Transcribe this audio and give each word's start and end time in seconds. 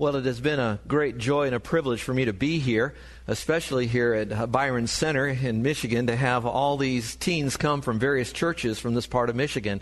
Well, 0.00 0.14
it 0.14 0.26
has 0.26 0.38
been 0.38 0.60
a 0.60 0.78
great 0.86 1.18
joy 1.18 1.46
and 1.46 1.56
a 1.56 1.58
privilege 1.58 2.04
for 2.04 2.14
me 2.14 2.26
to 2.26 2.32
be 2.32 2.60
here, 2.60 2.94
especially 3.26 3.88
here 3.88 4.14
at 4.14 4.52
Byron 4.52 4.86
Center 4.86 5.26
in 5.26 5.64
Michigan, 5.64 6.06
to 6.06 6.14
have 6.14 6.46
all 6.46 6.76
these 6.76 7.16
teens 7.16 7.56
come 7.56 7.80
from 7.80 7.98
various 7.98 8.30
churches 8.30 8.78
from 8.78 8.94
this 8.94 9.08
part 9.08 9.28
of 9.28 9.34
Michigan. 9.34 9.80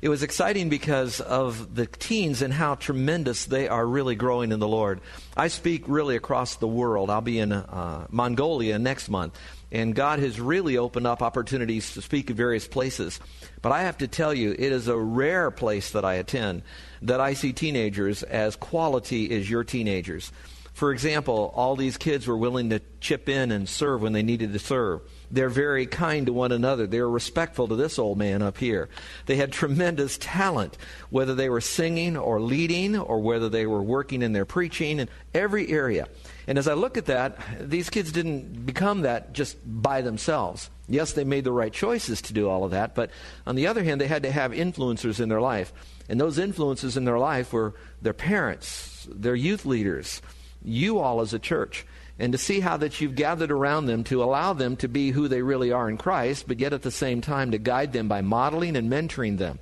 It 0.00 0.08
was 0.08 0.22
exciting 0.22 0.68
because 0.68 1.20
of 1.20 1.74
the 1.74 1.86
teens 1.86 2.42
and 2.42 2.54
how 2.54 2.76
tremendous 2.76 3.46
they 3.46 3.66
are 3.66 3.84
really 3.84 4.14
growing 4.14 4.52
in 4.52 4.60
the 4.60 4.68
Lord. 4.68 5.00
I 5.36 5.48
speak 5.48 5.82
really 5.88 6.14
across 6.14 6.54
the 6.54 6.68
world. 6.68 7.10
I'll 7.10 7.20
be 7.20 7.40
in 7.40 7.50
uh, 7.50 8.06
Mongolia 8.08 8.78
next 8.78 9.08
month, 9.08 9.36
and 9.72 9.94
God 9.94 10.18
has 10.20 10.40
really 10.40 10.76
opened 10.76 11.06
up 11.06 11.22
opportunities 11.22 11.94
to 11.94 12.02
speak 12.02 12.30
at 12.30 12.36
various 12.36 12.68
places. 12.68 13.20
But 13.62 13.72
I 13.72 13.82
have 13.82 13.98
to 13.98 14.08
tell 14.08 14.32
you, 14.32 14.52
it 14.52 14.72
is 14.72 14.88
a 14.88 14.96
rare 14.96 15.50
place 15.50 15.90
that 15.90 16.04
I 16.04 16.14
attend 16.14 16.62
that 17.02 17.20
I 17.20 17.34
see 17.34 17.52
teenagers 17.52 18.22
as 18.22 18.56
quality 18.56 19.34
as 19.36 19.50
your 19.50 19.64
teenagers. 19.64 20.32
For 20.76 20.92
example, 20.92 21.54
all 21.56 21.74
these 21.74 21.96
kids 21.96 22.26
were 22.26 22.36
willing 22.36 22.68
to 22.68 22.82
chip 23.00 23.30
in 23.30 23.50
and 23.50 23.66
serve 23.66 24.02
when 24.02 24.12
they 24.12 24.22
needed 24.22 24.52
to 24.52 24.58
serve. 24.58 25.00
They're 25.30 25.48
very 25.48 25.86
kind 25.86 26.26
to 26.26 26.34
one 26.34 26.52
another. 26.52 26.86
They're 26.86 27.08
respectful 27.08 27.66
to 27.68 27.76
this 27.76 27.98
old 27.98 28.18
man 28.18 28.42
up 28.42 28.58
here. 28.58 28.90
They 29.24 29.36
had 29.36 29.52
tremendous 29.52 30.18
talent, 30.20 30.76
whether 31.08 31.34
they 31.34 31.48
were 31.48 31.62
singing 31.62 32.14
or 32.14 32.42
leading 32.42 32.94
or 32.94 33.20
whether 33.20 33.48
they 33.48 33.64
were 33.64 33.82
working 33.82 34.20
in 34.20 34.34
their 34.34 34.44
preaching 34.44 34.98
in 34.98 35.08
every 35.32 35.66
area. 35.70 36.08
And 36.46 36.58
as 36.58 36.68
I 36.68 36.74
look 36.74 36.98
at 36.98 37.06
that, 37.06 37.38
these 37.58 37.88
kids 37.88 38.12
didn't 38.12 38.66
become 38.66 39.00
that 39.00 39.32
just 39.32 39.56
by 39.64 40.02
themselves. 40.02 40.68
Yes, 40.90 41.14
they 41.14 41.24
made 41.24 41.44
the 41.44 41.52
right 41.52 41.72
choices 41.72 42.20
to 42.20 42.34
do 42.34 42.50
all 42.50 42.64
of 42.64 42.72
that, 42.72 42.94
but 42.94 43.10
on 43.46 43.56
the 43.56 43.68
other 43.68 43.82
hand, 43.82 43.98
they 43.98 44.08
had 44.08 44.24
to 44.24 44.30
have 44.30 44.52
influencers 44.52 45.20
in 45.20 45.30
their 45.30 45.40
life. 45.40 45.72
And 46.10 46.20
those 46.20 46.36
influences 46.36 46.98
in 46.98 47.06
their 47.06 47.18
life 47.18 47.54
were 47.54 47.74
their 48.02 48.12
parents, 48.12 49.08
their 49.10 49.34
youth 49.34 49.64
leaders, 49.64 50.20
you 50.66 50.98
all 50.98 51.20
as 51.20 51.32
a 51.32 51.38
church. 51.38 51.86
And 52.18 52.32
to 52.32 52.38
see 52.38 52.60
how 52.60 52.78
that 52.78 53.00
you've 53.00 53.14
gathered 53.14 53.50
around 53.50 53.86
them 53.86 54.02
to 54.04 54.22
allow 54.22 54.52
them 54.54 54.76
to 54.76 54.88
be 54.88 55.10
who 55.10 55.28
they 55.28 55.42
really 55.42 55.70
are 55.70 55.88
in 55.88 55.98
Christ, 55.98 56.48
but 56.48 56.58
yet 56.58 56.72
at 56.72 56.82
the 56.82 56.90
same 56.90 57.20
time 57.20 57.50
to 57.50 57.58
guide 57.58 57.92
them 57.92 58.08
by 58.08 58.22
modeling 58.22 58.76
and 58.76 58.90
mentoring 58.90 59.36
them. 59.38 59.58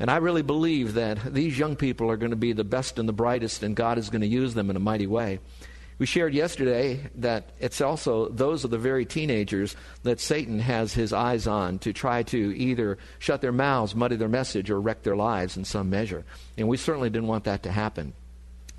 And 0.00 0.10
I 0.10 0.16
really 0.16 0.42
believe 0.42 0.94
that 0.94 1.32
these 1.32 1.58
young 1.58 1.76
people 1.76 2.10
are 2.10 2.16
going 2.16 2.30
to 2.30 2.36
be 2.36 2.52
the 2.52 2.64
best 2.64 2.98
and 2.98 3.08
the 3.08 3.12
brightest, 3.12 3.62
and 3.62 3.76
God 3.76 3.98
is 3.98 4.10
going 4.10 4.22
to 4.22 4.26
use 4.26 4.52
them 4.54 4.68
in 4.68 4.74
a 4.74 4.80
mighty 4.80 5.06
way. 5.06 5.38
We 5.98 6.06
shared 6.06 6.34
yesterday 6.34 7.08
that 7.16 7.50
it's 7.60 7.80
also 7.80 8.28
those 8.28 8.64
are 8.64 8.68
the 8.68 8.78
very 8.78 9.04
teenagers 9.04 9.76
that 10.02 10.18
Satan 10.18 10.58
has 10.58 10.92
his 10.92 11.12
eyes 11.12 11.46
on 11.46 11.78
to 11.80 11.92
try 11.92 12.24
to 12.24 12.56
either 12.56 12.98
shut 13.20 13.40
their 13.40 13.52
mouths, 13.52 13.94
muddy 13.94 14.16
their 14.16 14.28
message, 14.28 14.70
or 14.70 14.80
wreck 14.80 15.04
their 15.04 15.14
lives 15.14 15.56
in 15.56 15.64
some 15.64 15.90
measure. 15.90 16.24
And 16.58 16.66
we 16.66 16.76
certainly 16.78 17.10
didn't 17.10 17.28
want 17.28 17.44
that 17.44 17.62
to 17.62 17.70
happen. 17.70 18.14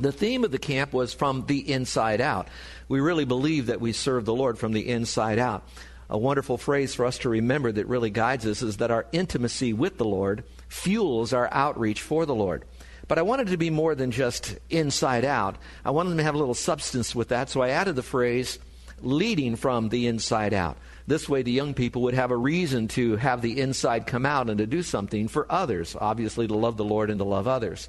The 0.03 0.11
theme 0.11 0.43
of 0.43 0.51
the 0.51 0.59
camp 0.59 0.91
was 0.91 1.13
from 1.13 1.45
the 1.45 1.71
inside 1.71 2.19
out. 2.19 2.49
We 2.89 2.99
really 2.99 3.23
believe 3.23 3.67
that 3.67 3.79
we 3.79 3.93
serve 3.93 4.25
the 4.25 4.33
Lord 4.33 4.59
from 4.59 4.73
the 4.73 4.89
inside 4.89 5.39
out. 5.39 5.63
A 6.09 6.17
wonderful 6.17 6.57
phrase 6.57 6.93
for 6.93 7.05
us 7.05 7.19
to 7.19 7.29
remember 7.29 7.71
that 7.71 7.87
really 7.87 8.09
guides 8.09 8.45
us 8.45 8.61
is 8.61 8.77
that 8.77 8.91
our 8.91 9.05
intimacy 9.13 9.71
with 9.71 9.97
the 9.97 10.03
Lord 10.03 10.43
fuels 10.67 11.31
our 11.31 11.47
outreach 11.53 12.01
for 12.01 12.25
the 12.25 12.35
Lord. 12.35 12.65
But 13.07 13.17
I 13.17 13.21
wanted 13.21 13.47
to 13.47 13.57
be 13.57 13.69
more 13.69 13.95
than 13.95 14.11
just 14.11 14.57
inside 14.69 15.23
out. 15.23 15.55
I 15.85 15.91
wanted 15.91 16.17
to 16.17 16.23
have 16.23 16.35
a 16.35 16.37
little 16.37 16.53
substance 16.53 17.15
with 17.15 17.29
that, 17.29 17.49
so 17.49 17.61
I 17.61 17.69
added 17.69 17.95
the 17.95 18.03
phrase 18.03 18.59
leading 18.99 19.55
from 19.55 19.87
the 19.87 20.07
inside 20.07 20.53
out. 20.53 20.77
This 21.07 21.29
way, 21.29 21.43
the 21.43 21.51
young 21.51 21.73
people 21.73 22.01
would 22.01 22.13
have 22.13 22.31
a 22.31 22.37
reason 22.37 22.89
to 22.89 23.15
have 23.15 23.41
the 23.41 23.61
inside 23.61 24.05
come 24.05 24.25
out 24.25 24.49
and 24.49 24.57
to 24.57 24.67
do 24.67 24.83
something 24.83 25.29
for 25.29 25.49
others, 25.49 25.95
obviously, 25.97 26.47
to 26.47 26.55
love 26.55 26.75
the 26.75 26.83
Lord 26.83 27.09
and 27.09 27.19
to 27.19 27.25
love 27.25 27.47
others. 27.47 27.87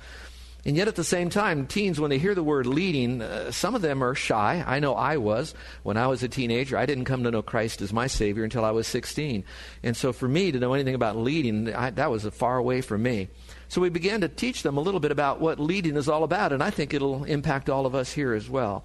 And 0.67 0.77
yet, 0.77 0.89
at 0.89 0.95
the 0.95 1.05
same 1.05 1.29
time, 1.29 1.67
teens, 1.67 2.01
when 2.01 2.09
they 2.09 2.19
hear 2.19 2.35
the 2.35 2.43
word 2.43 2.67
leading, 2.67 3.21
uh, 3.21 3.51
some 3.51 3.75
of 3.75 3.83
them 3.83 4.03
are 4.03 4.15
shy. 4.15 4.65
I 4.67 4.81
know 4.81 4.95
I 4.95 5.19
was. 5.19 5.55
When 5.83 5.99
I 5.99 6.07
was 6.07 6.23
a 6.23 6.29
teenager, 6.29 6.79
I 6.79 6.87
didn't 6.87 7.05
come 7.05 7.23
to 7.25 7.31
know 7.31 7.43
Christ 7.43 7.83
as 7.83 7.93
my 7.93 8.07
Savior 8.07 8.45
until 8.45 8.65
I 8.65 8.71
was 8.71 8.87
16. 8.87 9.45
And 9.83 9.97
so, 9.97 10.13
for 10.13 10.27
me 10.27 10.53
to 10.53 10.59
know 10.59 10.73
anything 10.73 10.95
about 10.95 11.17
leading, 11.17 11.75
I, 11.75 11.91
that 11.91 12.11
was 12.11 12.25
far 12.29 12.57
away 12.57 12.81
from 12.81 13.03
me. 13.03 13.29
So 13.69 13.81
we 13.81 13.89
began 13.89 14.21
to 14.21 14.29
teach 14.29 14.63
them 14.63 14.77
a 14.77 14.81
little 14.81 15.01
bit 15.01 15.11
about 15.11 15.41
what 15.41 15.59
leading 15.59 15.97
is 15.97 16.09
all 16.09 16.25
about, 16.25 16.53
and 16.53 16.63
I 16.63 16.71
think 16.71 16.95
it'll 16.95 17.25
impact 17.25 17.69
all 17.69 17.87
of 17.87 17.95
us 17.95 18.13
here 18.13 18.33
as 18.33 18.49
well. 18.49 18.85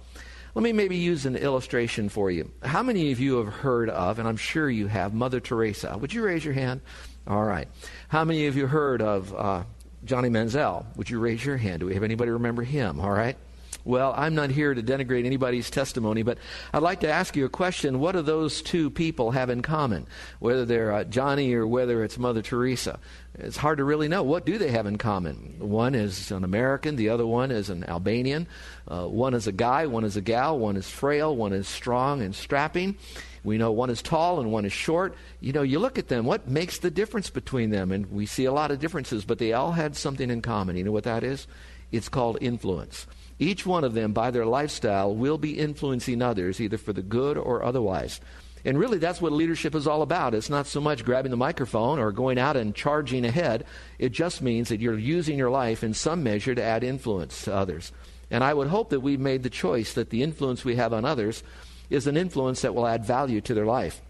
Let 0.54 0.64
me 0.64 0.72
maybe 0.72 0.96
use 0.96 1.26
an 1.26 1.36
illustration 1.36 2.08
for 2.08 2.30
you. 2.30 2.50
How 2.62 2.82
many 2.82 3.12
of 3.12 3.20
you 3.20 3.36
have 3.36 3.54
heard 3.54 3.88
of, 3.88 4.18
and 4.18 4.26
I'm 4.26 4.36
sure 4.36 4.68
you 4.68 4.88
have, 4.88 5.14
Mother 5.14 5.38
Teresa? 5.38 5.96
Would 5.96 6.12
you 6.12 6.24
raise 6.24 6.44
your 6.44 6.54
hand? 6.54 6.80
All 7.26 7.44
right. 7.44 7.68
How 8.08 8.24
many 8.24 8.48
of 8.48 8.56
you 8.56 8.66
heard 8.66 9.00
of 9.00 9.32
uh, 9.32 9.62
Johnny 10.04 10.28
Manziel? 10.28 10.84
Would 10.96 11.10
you 11.10 11.18
raise 11.20 11.44
your 11.44 11.56
hand? 11.56 11.80
Do 11.80 11.86
we 11.86 11.94
have 11.94 12.02
anybody 12.02 12.30
remember 12.30 12.62
him? 12.62 13.00
All 13.00 13.10
right. 13.10 13.36
Well, 13.84 14.14
I'm 14.16 14.34
not 14.34 14.50
here 14.50 14.74
to 14.74 14.82
denigrate 14.82 15.24
anybody's 15.24 15.70
testimony, 15.70 16.22
but 16.22 16.38
I'd 16.72 16.82
like 16.82 17.00
to 17.00 17.10
ask 17.10 17.36
you 17.36 17.44
a 17.44 17.50
question. 17.50 17.98
What 18.00 18.12
do 18.12 18.22
those 18.22 18.62
two 18.62 18.90
people 18.90 19.30
have 19.30 19.50
in 19.50 19.62
common? 19.62 20.06
Whether 20.38 20.64
they're 20.64 20.92
uh, 20.92 21.04
Johnny 21.04 21.54
or 21.54 21.66
whether 21.66 22.04
it's 22.04 22.18
Mother 22.18 22.42
Teresa. 22.42 22.98
It's 23.34 23.56
hard 23.56 23.78
to 23.78 23.84
really 23.84 24.08
know. 24.08 24.22
What 24.22 24.44
do 24.44 24.58
they 24.58 24.70
have 24.70 24.86
in 24.86 24.98
common? 24.98 25.56
One 25.58 25.94
is 25.94 26.30
an 26.30 26.44
American, 26.44 26.96
the 26.96 27.08
other 27.08 27.26
one 27.26 27.50
is 27.50 27.70
an 27.70 27.84
Albanian. 27.88 28.46
Uh, 28.86 29.06
one 29.06 29.34
is 29.34 29.46
a 29.46 29.52
guy, 29.52 29.86
one 29.86 30.04
is 30.04 30.16
a 30.16 30.20
gal, 30.20 30.58
one 30.58 30.76
is 30.76 30.88
frail, 30.88 31.34
one 31.34 31.52
is 31.52 31.68
strong 31.68 32.22
and 32.22 32.34
strapping. 32.34 32.96
We 33.42 33.56
know 33.56 33.72
one 33.72 33.88
is 33.88 34.02
tall 34.02 34.40
and 34.40 34.52
one 34.52 34.64
is 34.64 34.72
short. 34.72 35.14
You 35.40 35.52
know, 35.52 35.62
you 35.62 35.78
look 35.78 35.98
at 35.98 36.08
them, 36.08 36.26
what 36.26 36.48
makes 36.48 36.78
the 36.78 36.90
difference 36.90 37.30
between 37.30 37.70
them? 37.70 37.92
And 37.92 38.10
we 38.10 38.26
see 38.26 38.44
a 38.44 38.52
lot 38.52 38.70
of 38.70 38.80
differences, 38.80 39.24
but 39.24 39.38
they 39.38 39.52
all 39.52 39.72
had 39.72 39.96
something 39.96 40.28
in 40.30 40.42
common. 40.42 40.76
You 40.76 40.84
know 40.84 40.92
what 40.92 41.04
that 41.04 41.24
is? 41.24 41.46
It's 41.92 42.08
called 42.08 42.38
influence. 42.40 43.06
Each 43.38 43.64
one 43.64 43.84
of 43.84 43.94
them, 43.94 44.12
by 44.12 44.30
their 44.30 44.46
lifestyle, 44.46 45.14
will 45.14 45.38
be 45.38 45.58
influencing 45.58 46.20
others, 46.20 46.60
either 46.60 46.76
for 46.78 46.92
the 46.92 47.02
good 47.02 47.38
or 47.38 47.62
otherwise. 47.62 48.20
And 48.64 48.78
really, 48.78 48.98
that's 48.98 49.22
what 49.22 49.32
leadership 49.32 49.74
is 49.74 49.86
all 49.86 50.02
about. 50.02 50.34
It's 50.34 50.50
not 50.50 50.66
so 50.66 50.80
much 50.80 51.04
grabbing 51.04 51.30
the 51.30 51.36
microphone 51.36 51.98
or 51.98 52.12
going 52.12 52.38
out 52.38 52.56
and 52.56 52.74
charging 52.74 53.24
ahead. 53.24 53.64
It 53.98 54.12
just 54.12 54.42
means 54.42 54.68
that 54.68 54.80
you're 54.80 54.98
using 54.98 55.38
your 55.38 55.50
life 55.50 55.82
in 55.82 55.94
some 55.94 56.22
measure 56.22 56.54
to 56.54 56.62
add 56.62 56.84
influence 56.84 57.44
to 57.44 57.54
others. 57.54 57.92
And 58.30 58.44
I 58.44 58.52
would 58.52 58.68
hope 58.68 58.90
that 58.90 59.00
we've 59.00 59.18
made 59.18 59.42
the 59.42 59.50
choice 59.50 59.94
that 59.94 60.10
the 60.10 60.22
influence 60.22 60.64
we 60.64 60.76
have 60.76 60.92
on 60.92 61.06
others 61.06 61.42
is 61.88 62.06
an 62.06 62.16
influence 62.16 62.60
that 62.60 62.74
will 62.74 62.86
add 62.86 63.04
value 63.04 63.40
to 63.40 63.54
their 63.54 63.64
life. 63.64 64.02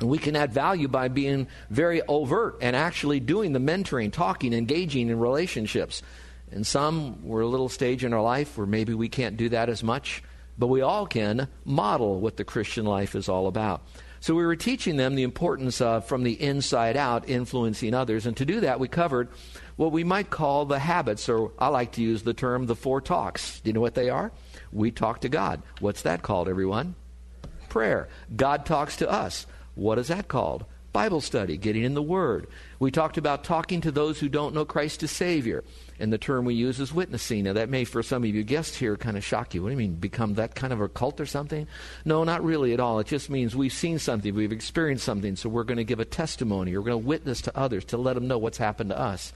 And 0.00 0.08
we 0.08 0.18
can 0.18 0.34
add 0.34 0.52
value 0.52 0.88
by 0.88 1.06
being 1.06 1.46
very 1.70 2.02
overt 2.02 2.58
and 2.60 2.74
actually 2.74 3.20
doing 3.20 3.52
the 3.52 3.60
mentoring, 3.60 4.12
talking, 4.12 4.52
engaging 4.52 5.08
in 5.08 5.20
relationships. 5.20 6.02
And 6.54 6.64
some, 6.64 7.26
we're 7.26 7.40
a 7.40 7.48
little 7.48 7.68
stage 7.68 8.04
in 8.04 8.12
our 8.12 8.22
life 8.22 8.56
where 8.56 8.66
maybe 8.66 8.94
we 8.94 9.08
can't 9.08 9.36
do 9.36 9.48
that 9.48 9.68
as 9.68 9.82
much, 9.82 10.22
but 10.56 10.68
we 10.68 10.82
all 10.82 11.04
can 11.04 11.48
model 11.64 12.20
what 12.20 12.36
the 12.36 12.44
Christian 12.44 12.86
life 12.86 13.16
is 13.16 13.28
all 13.28 13.48
about. 13.48 13.82
So 14.20 14.36
we 14.36 14.46
were 14.46 14.54
teaching 14.56 14.96
them 14.96 15.16
the 15.16 15.24
importance 15.24 15.80
of 15.80 16.06
from 16.06 16.22
the 16.22 16.40
inside 16.40 16.96
out 16.96 17.28
influencing 17.28 17.92
others. 17.92 18.24
And 18.24 18.36
to 18.36 18.46
do 18.46 18.60
that, 18.60 18.78
we 18.78 18.86
covered 18.86 19.28
what 19.74 19.90
we 19.90 20.04
might 20.04 20.30
call 20.30 20.64
the 20.64 20.78
habits, 20.78 21.28
or 21.28 21.50
I 21.58 21.68
like 21.68 21.92
to 21.92 22.02
use 22.02 22.22
the 22.22 22.32
term 22.32 22.66
the 22.66 22.76
four 22.76 23.00
talks. 23.00 23.60
Do 23.60 23.68
you 23.68 23.74
know 23.74 23.80
what 23.80 23.96
they 23.96 24.08
are? 24.08 24.30
We 24.72 24.92
talk 24.92 25.22
to 25.22 25.28
God. 25.28 25.60
What's 25.80 26.02
that 26.02 26.22
called, 26.22 26.48
everyone? 26.48 26.94
Prayer. 27.68 28.08
God 28.34 28.64
talks 28.64 28.96
to 28.98 29.10
us. 29.10 29.46
What 29.74 29.98
is 29.98 30.06
that 30.06 30.28
called? 30.28 30.64
Bible 30.94 31.20
study, 31.20 31.56
getting 31.56 31.82
in 31.82 31.94
the 31.94 32.00
Word. 32.00 32.46
We 32.78 32.92
talked 32.92 33.18
about 33.18 33.42
talking 33.42 33.80
to 33.80 33.90
those 33.90 34.20
who 34.20 34.28
don't 34.28 34.54
know 34.54 34.64
Christ 34.64 35.02
as 35.02 35.10
Savior. 35.10 35.64
And 35.98 36.12
the 36.12 36.18
term 36.18 36.44
we 36.44 36.54
use 36.54 36.78
is 36.78 36.94
witnessing. 36.94 37.44
Now, 37.44 37.54
that 37.54 37.68
may, 37.68 37.82
for 37.82 38.00
some 38.04 38.22
of 38.22 38.30
you 38.30 38.44
guests 38.44 38.76
here, 38.76 38.96
kind 38.96 39.16
of 39.16 39.24
shock 39.24 39.54
you. 39.54 39.62
What 39.62 39.70
do 39.70 39.72
you 39.72 39.78
mean, 39.78 39.96
become 39.96 40.34
that 40.34 40.54
kind 40.54 40.72
of 40.72 40.80
a 40.80 40.88
cult 40.88 41.20
or 41.20 41.26
something? 41.26 41.66
No, 42.04 42.22
not 42.22 42.44
really 42.44 42.72
at 42.72 42.78
all. 42.78 43.00
It 43.00 43.08
just 43.08 43.28
means 43.28 43.56
we've 43.56 43.72
seen 43.72 43.98
something, 43.98 44.32
we've 44.32 44.52
experienced 44.52 45.04
something, 45.04 45.34
so 45.34 45.48
we're 45.48 45.64
going 45.64 45.78
to 45.78 45.84
give 45.84 45.98
a 45.98 46.04
testimony, 46.04 46.76
we're 46.76 46.84
going 46.84 47.02
to 47.02 47.08
witness 47.08 47.40
to 47.42 47.58
others 47.58 47.84
to 47.86 47.96
let 47.96 48.14
them 48.14 48.28
know 48.28 48.38
what's 48.38 48.58
happened 48.58 48.90
to 48.90 48.98
us. 48.98 49.32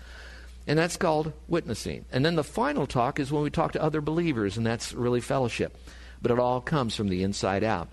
And 0.69 0.79
that's 0.79 0.97
called 0.97 1.33
witnessing. 1.49 2.05
And 2.13 2.25
then 2.25 2.37
the 2.37 2.45
final 2.45 2.87
talk 2.87 3.19
is 3.19 3.33
when 3.33 3.43
we 3.43 3.51
talk 3.51 3.73
to 3.73 3.83
other 3.83 4.01
believers, 4.01 4.57
and 4.57 4.65
that's 4.65 4.93
really 4.93 5.21
fellowship. 5.21 5.77
But 6.23 6.31
it 6.31 6.39
all 6.39 6.61
comes 6.61 6.95
from 6.95 7.09
the 7.09 7.25
inside 7.25 7.65
out. 7.65 7.89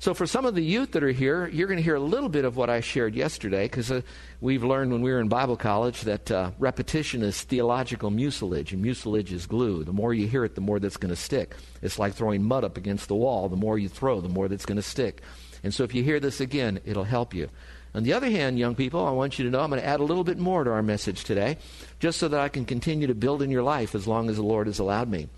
So, 0.00 0.14
for 0.14 0.26
some 0.26 0.46
of 0.46 0.54
the 0.54 0.64
youth 0.64 0.92
that 0.92 1.04
are 1.04 1.10
here, 1.10 1.46
you're 1.48 1.66
going 1.66 1.76
to 1.76 1.82
hear 1.82 1.94
a 1.94 2.00
little 2.00 2.30
bit 2.30 2.46
of 2.46 2.56
what 2.56 2.70
I 2.70 2.80
shared 2.80 3.14
yesterday 3.14 3.64
because 3.64 3.90
uh, 3.90 4.00
we've 4.40 4.64
learned 4.64 4.92
when 4.92 5.02
we 5.02 5.12
were 5.12 5.20
in 5.20 5.28
Bible 5.28 5.58
college 5.58 6.00
that 6.02 6.30
uh, 6.30 6.52
repetition 6.58 7.22
is 7.22 7.42
theological 7.42 8.08
mucilage, 8.10 8.72
and 8.72 8.80
mucilage 8.80 9.30
is 9.30 9.44
glue. 9.44 9.84
The 9.84 9.92
more 9.92 10.14
you 10.14 10.26
hear 10.26 10.42
it, 10.46 10.54
the 10.54 10.62
more 10.62 10.80
that's 10.80 10.96
going 10.96 11.14
to 11.14 11.20
stick. 11.20 11.54
It's 11.82 11.98
like 11.98 12.14
throwing 12.14 12.42
mud 12.42 12.64
up 12.64 12.78
against 12.78 13.08
the 13.08 13.14
wall. 13.14 13.50
The 13.50 13.56
more 13.56 13.78
you 13.78 13.90
throw, 13.90 14.22
the 14.22 14.30
more 14.30 14.48
that's 14.48 14.64
going 14.64 14.76
to 14.76 14.82
stick. 14.82 15.20
And 15.62 15.74
so, 15.74 15.84
if 15.84 15.94
you 15.94 16.02
hear 16.02 16.18
this 16.18 16.40
again, 16.40 16.80
it'll 16.86 17.04
help 17.04 17.34
you. 17.34 17.50
On 17.94 18.02
the 18.02 18.14
other 18.14 18.30
hand, 18.30 18.58
young 18.58 18.74
people, 18.74 19.04
I 19.04 19.10
want 19.10 19.38
you 19.38 19.44
to 19.44 19.50
know 19.50 19.60
I'm 19.60 19.68
going 19.68 19.82
to 19.82 19.86
add 19.86 20.00
a 20.00 20.04
little 20.04 20.24
bit 20.24 20.38
more 20.38 20.64
to 20.64 20.70
our 20.70 20.82
message 20.82 21.24
today, 21.24 21.58
just 21.98 22.18
so 22.18 22.26
that 22.28 22.40
I 22.40 22.48
can 22.48 22.64
continue 22.64 23.06
to 23.08 23.14
build 23.14 23.42
in 23.42 23.50
your 23.50 23.64
life 23.64 23.94
as 23.94 24.06
long 24.06 24.30
as 24.30 24.36
the 24.36 24.42
Lord 24.42 24.66
has 24.66 24.78
allowed 24.78 25.10
me. 25.10 25.28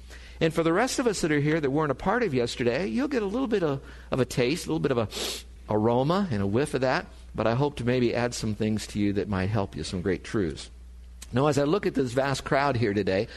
And 0.43 0.53
for 0.53 0.65
the 0.65 0.73
rest 0.73 0.99
of 0.99 1.07
us 1.07 1.21
that 1.21 1.31
are 1.31 1.39
here 1.39 1.61
that 1.61 1.71
weren't 1.71 1.93
a 1.93 1.95
part 1.95 2.25
of 2.25 2.35
yesterday, 2.35 2.89
you'll 2.89 3.07
get 3.07 3.23
a 3.23 3.27
little 3.27 3.47
bit 3.47 3.63
of, 3.63 3.81
of 4.11 4.19
a 4.19 4.25
taste, 4.25 4.67
a 4.67 4.69
little 4.69 4.81
bit 4.81 4.91
of 4.91 4.99
a 4.99 5.09
aroma 5.73 6.27
and 6.33 6.43
a 6.43 6.47
whiff 6.49 6.75
of 6.75 6.81
that. 6.81 7.07
But 7.33 7.47
I 7.47 7.55
hope 7.55 7.77
to 7.77 7.85
maybe 7.85 8.13
add 8.13 8.35
some 8.35 8.57
things 8.57 8.89
to 8.89 8.99
you 8.99 9.13
that 9.13 9.29
might 9.29 9.51
help 9.51 9.77
you, 9.77 9.85
some 9.85 10.03
great 10.03 10.25
truths. 10.25 10.69
Now, 11.33 11.47
as 11.47 11.59
I 11.59 11.63
look 11.63 11.87
at 11.87 11.95
this 11.95 12.13
vast 12.13 12.43
crowd 12.43 12.77
here 12.77 12.93
today, 12.93 13.29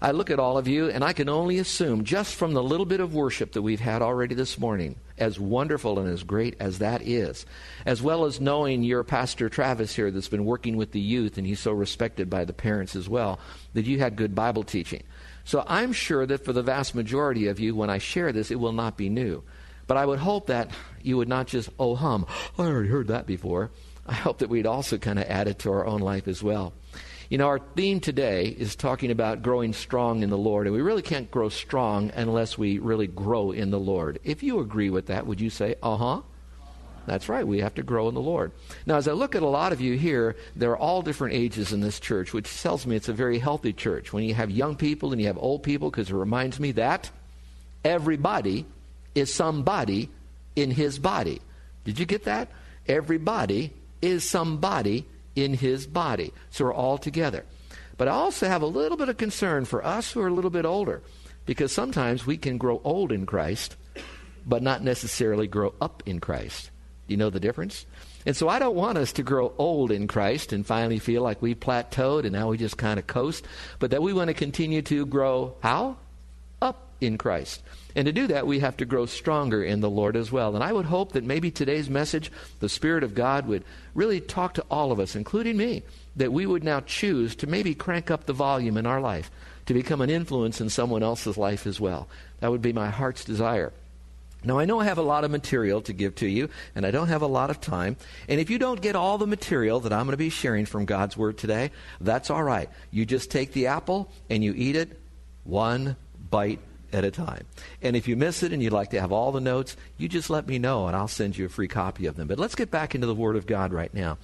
I 0.00 0.12
look 0.12 0.30
at 0.30 0.38
all 0.38 0.56
of 0.56 0.66
you, 0.66 0.88
and 0.88 1.04
I 1.04 1.12
can 1.12 1.28
only 1.28 1.58
assume, 1.58 2.02
just 2.02 2.34
from 2.34 2.54
the 2.54 2.62
little 2.62 2.86
bit 2.86 3.00
of 3.00 3.14
worship 3.14 3.52
that 3.52 3.62
we've 3.62 3.78
had 3.78 4.00
already 4.00 4.34
this 4.34 4.58
morning, 4.58 4.96
as 5.18 5.38
wonderful 5.38 5.98
and 5.98 6.08
as 6.08 6.22
great 6.22 6.56
as 6.60 6.78
that 6.78 7.02
is, 7.02 7.44
as 7.84 8.00
well 8.00 8.24
as 8.24 8.40
knowing 8.40 8.82
your 8.82 9.04
Pastor 9.04 9.50
Travis 9.50 9.94
here 9.94 10.10
that's 10.10 10.28
been 10.28 10.46
working 10.46 10.78
with 10.78 10.92
the 10.92 11.00
youth, 11.00 11.36
and 11.36 11.46
he's 11.46 11.60
so 11.60 11.72
respected 11.72 12.30
by 12.30 12.46
the 12.46 12.54
parents 12.54 12.96
as 12.96 13.06
well, 13.06 13.38
that 13.74 13.84
you 13.84 13.98
had 13.98 14.16
good 14.16 14.34
Bible 14.34 14.64
teaching. 14.64 15.02
So 15.44 15.64
I'm 15.66 15.92
sure 15.92 16.26
that 16.26 16.44
for 16.44 16.52
the 16.52 16.62
vast 16.62 16.94
majority 16.94 17.48
of 17.48 17.60
you, 17.60 17.74
when 17.74 17.90
I 17.90 17.98
share 17.98 18.32
this, 18.32 18.50
it 18.50 18.58
will 18.58 18.72
not 18.72 18.96
be 18.96 19.08
new. 19.08 19.42
But 19.86 19.98
I 19.98 20.06
would 20.06 20.18
hope 20.18 20.46
that 20.46 20.70
you 21.02 21.18
would 21.18 21.28
not 21.28 21.46
just, 21.46 21.68
oh 21.78 21.94
hum, 21.94 22.26
I 22.58 22.62
already 22.62 22.88
heard 22.88 23.08
that 23.08 23.26
before. 23.26 23.70
I 24.06 24.14
hope 24.14 24.38
that 24.38 24.50
we'd 24.50 24.66
also 24.66 24.98
kind 24.98 25.18
of 25.18 25.26
add 25.26 25.48
it 25.48 25.60
to 25.60 25.72
our 25.72 25.86
own 25.86 26.00
life 26.00 26.28
as 26.28 26.42
well. 26.42 26.72
You 27.30 27.38
know, 27.38 27.46
our 27.48 27.58
theme 27.58 28.00
today 28.00 28.48
is 28.48 28.76
talking 28.76 29.10
about 29.10 29.42
growing 29.42 29.72
strong 29.72 30.22
in 30.22 30.28
the 30.28 30.36
Lord, 30.36 30.66
and 30.66 30.76
we 30.76 30.82
really 30.82 31.02
can't 31.02 31.30
grow 31.30 31.48
strong 31.48 32.12
unless 32.14 32.58
we 32.58 32.78
really 32.78 33.06
grow 33.06 33.50
in 33.50 33.70
the 33.70 33.80
Lord. 33.80 34.18
If 34.24 34.42
you 34.42 34.60
agree 34.60 34.90
with 34.90 35.06
that, 35.06 35.26
would 35.26 35.40
you 35.40 35.48
say, 35.48 35.76
uh 35.82 35.96
huh? 35.96 36.20
That's 37.06 37.28
right. 37.28 37.46
We 37.46 37.60
have 37.60 37.74
to 37.74 37.82
grow 37.82 38.08
in 38.08 38.14
the 38.14 38.20
Lord. 38.20 38.52
Now, 38.86 38.96
as 38.96 39.06
I 39.08 39.12
look 39.12 39.34
at 39.34 39.42
a 39.42 39.46
lot 39.46 39.72
of 39.72 39.80
you 39.80 39.98
here, 39.98 40.36
there 40.56 40.70
are 40.70 40.78
all 40.78 41.02
different 41.02 41.34
ages 41.34 41.72
in 41.72 41.80
this 41.80 42.00
church, 42.00 42.32
which 42.32 42.62
tells 42.62 42.86
me 42.86 42.96
it's 42.96 43.08
a 43.08 43.12
very 43.12 43.38
healthy 43.38 43.72
church. 43.72 44.12
When 44.12 44.24
you 44.24 44.34
have 44.34 44.50
young 44.50 44.76
people 44.76 45.12
and 45.12 45.20
you 45.20 45.26
have 45.26 45.38
old 45.38 45.62
people, 45.62 45.90
because 45.90 46.10
it 46.10 46.14
reminds 46.14 46.58
me 46.58 46.72
that 46.72 47.10
everybody 47.84 48.64
is 49.14 49.32
somebody 49.32 50.08
in 50.56 50.70
his 50.70 50.98
body. 50.98 51.40
Did 51.84 51.98
you 51.98 52.06
get 52.06 52.24
that? 52.24 52.48
Everybody 52.88 53.72
is 54.00 54.28
somebody 54.28 55.06
in 55.36 55.54
his 55.54 55.86
body. 55.86 56.32
So 56.50 56.64
we're 56.64 56.74
all 56.74 56.98
together. 56.98 57.44
But 57.96 58.08
I 58.08 58.12
also 58.12 58.48
have 58.48 58.62
a 58.62 58.66
little 58.66 58.96
bit 58.96 59.08
of 59.08 59.16
concern 59.16 59.66
for 59.66 59.84
us 59.84 60.12
who 60.12 60.20
are 60.20 60.28
a 60.28 60.32
little 60.32 60.50
bit 60.50 60.64
older, 60.64 61.02
because 61.46 61.72
sometimes 61.72 62.26
we 62.26 62.36
can 62.36 62.58
grow 62.58 62.80
old 62.82 63.12
in 63.12 63.26
Christ, 63.26 63.76
but 64.46 64.62
not 64.62 64.82
necessarily 64.82 65.46
grow 65.46 65.74
up 65.80 66.02
in 66.06 66.20
Christ. 66.20 66.70
You 67.06 67.16
know 67.16 67.30
the 67.30 67.40
difference? 67.40 67.86
And 68.26 68.34
so 68.36 68.48
I 68.48 68.58
don't 68.58 68.74
want 68.74 68.96
us 68.96 69.12
to 69.12 69.22
grow 69.22 69.52
old 69.58 69.90
in 69.90 70.06
Christ 70.06 70.52
and 70.52 70.66
finally 70.66 70.98
feel 70.98 71.22
like 71.22 71.42
we 71.42 71.54
plateaued 71.54 72.24
and 72.24 72.32
now 72.32 72.48
we 72.48 72.56
just 72.56 72.78
kind 72.78 72.98
of 72.98 73.06
coast, 73.06 73.44
but 73.78 73.90
that 73.90 74.02
we 74.02 74.12
want 74.12 74.28
to 74.28 74.34
continue 74.34 74.80
to 74.82 75.04
grow 75.04 75.54
how? 75.60 75.96
Up 76.62 76.88
in 77.00 77.18
Christ. 77.18 77.62
And 77.94 78.06
to 78.06 78.12
do 78.12 78.26
that, 78.28 78.46
we 78.46 78.60
have 78.60 78.76
to 78.78 78.86
grow 78.86 79.06
stronger 79.06 79.62
in 79.62 79.80
the 79.80 79.90
Lord 79.90 80.16
as 80.16 80.32
well. 80.32 80.54
And 80.54 80.64
I 80.64 80.72
would 80.72 80.86
hope 80.86 81.12
that 81.12 81.24
maybe 81.24 81.50
today's 81.50 81.90
message, 81.90 82.32
the 82.60 82.68
Spirit 82.68 83.04
of 83.04 83.14
God 83.14 83.46
would 83.46 83.64
really 83.94 84.20
talk 84.20 84.54
to 84.54 84.64
all 84.70 84.90
of 84.90 84.98
us, 84.98 85.14
including 85.14 85.58
me, 85.58 85.82
that 86.16 86.32
we 86.32 86.46
would 86.46 86.64
now 86.64 86.80
choose 86.80 87.36
to 87.36 87.46
maybe 87.46 87.74
crank 87.74 88.10
up 88.10 88.24
the 88.24 88.32
volume 88.32 88.76
in 88.76 88.86
our 88.86 89.00
life, 89.00 89.30
to 89.66 89.74
become 89.74 90.00
an 90.00 90.10
influence 90.10 90.60
in 90.60 90.70
someone 90.70 91.02
else's 91.02 91.36
life 91.36 91.66
as 91.66 91.78
well. 91.78 92.08
That 92.40 92.50
would 92.50 92.62
be 92.62 92.72
my 92.72 92.88
heart's 92.88 93.24
desire. 93.24 93.72
Now, 94.44 94.58
I 94.58 94.64
know 94.64 94.80
I 94.80 94.84
have 94.84 94.98
a 94.98 95.02
lot 95.02 95.24
of 95.24 95.30
material 95.30 95.80
to 95.82 95.92
give 95.92 96.14
to 96.16 96.26
you, 96.26 96.48
and 96.74 96.84
I 96.86 96.90
don't 96.90 97.08
have 97.08 97.22
a 97.22 97.26
lot 97.26 97.50
of 97.50 97.60
time. 97.60 97.96
And 98.28 98.40
if 98.40 98.50
you 98.50 98.58
don't 98.58 98.80
get 98.80 98.96
all 98.96 99.18
the 99.18 99.26
material 99.26 99.80
that 99.80 99.92
I'm 99.92 100.06
going 100.06 100.12
to 100.12 100.16
be 100.16 100.30
sharing 100.30 100.66
from 100.66 100.84
God's 100.84 101.16
Word 101.16 101.38
today, 101.38 101.70
that's 102.00 102.30
all 102.30 102.42
right. 102.42 102.68
You 102.90 103.06
just 103.06 103.30
take 103.30 103.52
the 103.52 103.68
apple 103.68 104.10
and 104.28 104.44
you 104.44 104.52
eat 104.56 104.76
it 104.76 105.00
one 105.44 105.96
bite 106.30 106.60
at 106.92 107.04
a 107.04 107.10
time. 107.10 107.44
And 107.82 107.96
if 107.96 108.06
you 108.06 108.16
miss 108.16 108.42
it 108.42 108.52
and 108.52 108.62
you'd 108.62 108.72
like 108.72 108.90
to 108.90 109.00
have 109.00 109.12
all 109.12 109.32
the 109.32 109.40
notes, 109.40 109.76
you 109.98 110.08
just 110.08 110.30
let 110.30 110.46
me 110.46 110.58
know 110.58 110.86
and 110.86 110.96
I'll 110.96 111.08
send 111.08 111.36
you 111.36 111.46
a 111.46 111.48
free 111.48 111.68
copy 111.68 112.06
of 112.06 112.16
them. 112.16 112.28
But 112.28 112.38
let's 112.38 112.54
get 112.54 112.70
back 112.70 112.94
into 112.94 113.06
the 113.06 113.14
Word 113.14 113.36
of 113.36 113.46
God 113.46 113.72
right 113.72 113.92
now. 113.92 114.18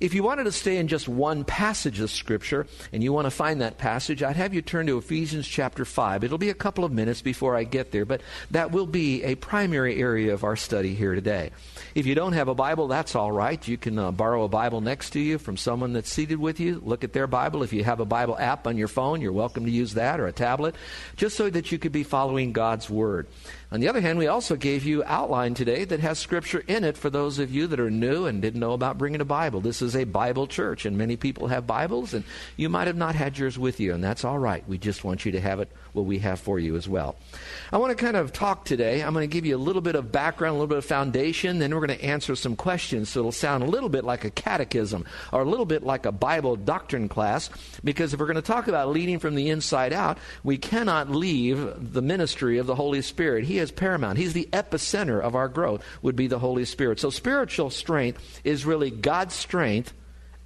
If 0.00 0.14
you 0.14 0.22
wanted 0.22 0.44
to 0.44 0.52
stay 0.52 0.78
in 0.78 0.88
just 0.88 1.10
one 1.10 1.44
passage 1.44 2.00
of 2.00 2.10
Scripture 2.10 2.66
and 2.90 3.04
you 3.04 3.12
want 3.12 3.26
to 3.26 3.30
find 3.30 3.60
that 3.60 3.76
passage, 3.76 4.22
I'd 4.22 4.36
have 4.36 4.54
you 4.54 4.62
turn 4.62 4.86
to 4.86 4.96
Ephesians 4.96 5.46
chapter 5.46 5.84
5. 5.84 6.24
It'll 6.24 6.38
be 6.38 6.48
a 6.48 6.54
couple 6.54 6.86
of 6.86 6.92
minutes 6.92 7.20
before 7.20 7.54
I 7.54 7.64
get 7.64 7.92
there, 7.92 8.06
but 8.06 8.22
that 8.50 8.72
will 8.72 8.86
be 8.86 9.22
a 9.24 9.34
primary 9.34 10.00
area 10.00 10.32
of 10.32 10.42
our 10.42 10.56
study 10.56 10.94
here 10.94 11.14
today. 11.14 11.50
If 11.94 12.06
you 12.06 12.14
don't 12.14 12.32
have 12.32 12.48
a 12.48 12.54
Bible, 12.54 12.88
that's 12.88 13.14
all 13.14 13.30
right. 13.30 13.68
You 13.68 13.76
can 13.76 13.98
uh, 13.98 14.10
borrow 14.10 14.44
a 14.44 14.48
Bible 14.48 14.80
next 14.80 15.10
to 15.10 15.20
you 15.20 15.36
from 15.36 15.58
someone 15.58 15.92
that's 15.92 16.10
seated 16.10 16.40
with 16.40 16.60
you. 16.60 16.80
Look 16.82 17.04
at 17.04 17.12
their 17.12 17.26
Bible. 17.26 17.62
If 17.62 17.74
you 17.74 17.84
have 17.84 18.00
a 18.00 18.06
Bible 18.06 18.38
app 18.38 18.66
on 18.66 18.78
your 18.78 18.88
phone, 18.88 19.20
you're 19.20 19.32
welcome 19.32 19.66
to 19.66 19.70
use 19.70 19.92
that 19.94 20.18
or 20.18 20.26
a 20.26 20.32
tablet, 20.32 20.76
just 21.16 21.36
so 21.36 21.50
that 21.50 21.72
you 21.72 21.78
could 21.78 21.92
be 21.92 22.04
following 22.04 22.52
God's 22.52 22.88
Word. 22.88 23.26
On 23.72 23.78
the 23.78 23.86
other 23.86 24.00
hand, 24.00 24.18
we 24.18 24.26
also 24.26 24.56
gave 24.56 24.84
you 24.84 25.04
outline 25.06 25.54
today 25.54 25.84
that 25.84 26.00
has 26.00 26.18
scripture 26.18 26.64
in 26.66 26.82
it 26.82 26.96
for 26.96 27.08
those 27.08 27.38
of 27.38 27.52
you 27.52 27.68
that 27.68 27.78
are 27.78 27.88
new 27.88 28.26
and 28.26 28.42
didn't 28.42 28.58
know 28.58 28.72
about 28.72 28.98
bringing 28.98 29.20
a 29.20 29.24
Bible. 29.24 29.60
This 29.60 29.80
is 29.80 29.94
a 29.94 30.02
Bible 30.02 30.48
church, 30.48 30.86
and 30.86 30.98
many 30.98 31.16
people 31.16 31.46
have 31.46 31.68
Bibles, 31.68 32.12
and 32.12 32.24
you 32.56 32.68
might 32.68 32.88
have 32.88 32.96
not 32.96 33.14
had 33.14 33.38
yours 33.38 33.56
with 33.60 33.78
you, 33.78 33.94
and 33.94 34.02
that's 34.02 34.24
all 34.24 34.40
right. 34.40 34.68
We 34.68 34.76
just 34.76 35.04
want 35.04 35.24
you 35.24 35.30
to 35.32 35.40
have 35.40 35.60
it 35.60 35.70
what 35.92 36.04
we 36.04 36.18
have 36.18 36.40
for 36.40 36.58
you 36.58 36.74
as 36.74 36.88
well. 36.88 37.14
I 37.72 37.76
want 37.76 37.96
to 37.96 38.04
kind 38.04 38.16
of 38.16 38.32
talk 38.32 38.64
today. 38.64 39.04
I'm 39.04 39.12
going 39.12 39.28
to 39.28 39.32
give 39.32 39.46
you 39.46 39.56
a 39.56 39.58
little 39.58 39.82
bit 39.82 39.94
of 39.94 40.10
background, 40.10 40.50
a 40.50 40.54
little 40.54 40.66
bit 40.66 40.78
of 40.78 40.84
foundation, 40.84 41.60
then 41.60 41.72
we're 41.72 41.86
going 41.86 41.96
to 41.96 42.04
answer 42.04 42.34
some 42.34 42.56
questions 42.56 43.08
so 43.10 43.20
it'll 43.20 43.32
sound 43.32 43.62
a 43.62 43.66
little 43.66 43.88
bit 43.88 44.02
like 44.04 44.24
a 44.24 44.30
catechism 44.30 45.04
or 45.32 45.42
a 45.42 45.48
little 45.48 45.66
bit 45.66 45.84
like 45.84 46.06
a 46.06 46.12
Bible 46.12 46.56
doctrine 46.56 47.08
class 47.08 47.50
because 47.84 48.12
if 48.12 48.18
we're 48.18 48.26
going 48.26 48.34
to 48.34 48.42
talk 48.42 48.66
about 48.66 48.88
leading 48.88 49.20
from 49.20 49.36
the 49.36 49.48
inside 49.48 49.92
out, 49.92 50.18
we 50.42 50.58
cannot 50.58 51.08
leave 51.08 51.92
the 51.92 52.02
ministry 52.02 52.58
of 52.58 52.66
the 52.66 52.74
Holy 52.74 53.02
Spirit. 53.02 53.44
He 53.44 53.59
is 53.60 53.70
paramount. 53.70 54.18
He's 54.18 54.32
the 54.32 54.48
epicenter 54.52 55.20
of 55.20 55.34
our 55.34 55.48
growth 55.48 55.84
would 56.02 56.16
be 56.16 56.26
the 56.26 56.38
Holy 56.38 56.64
Spirit. 56.64 57.00
So 57.00 57.10
spiritual 57.10 57.70
strength 57.70 58.40
is 58.44 58.66
really 58.66 58.90
God's 58.90 59.34
strength 59.34 59.92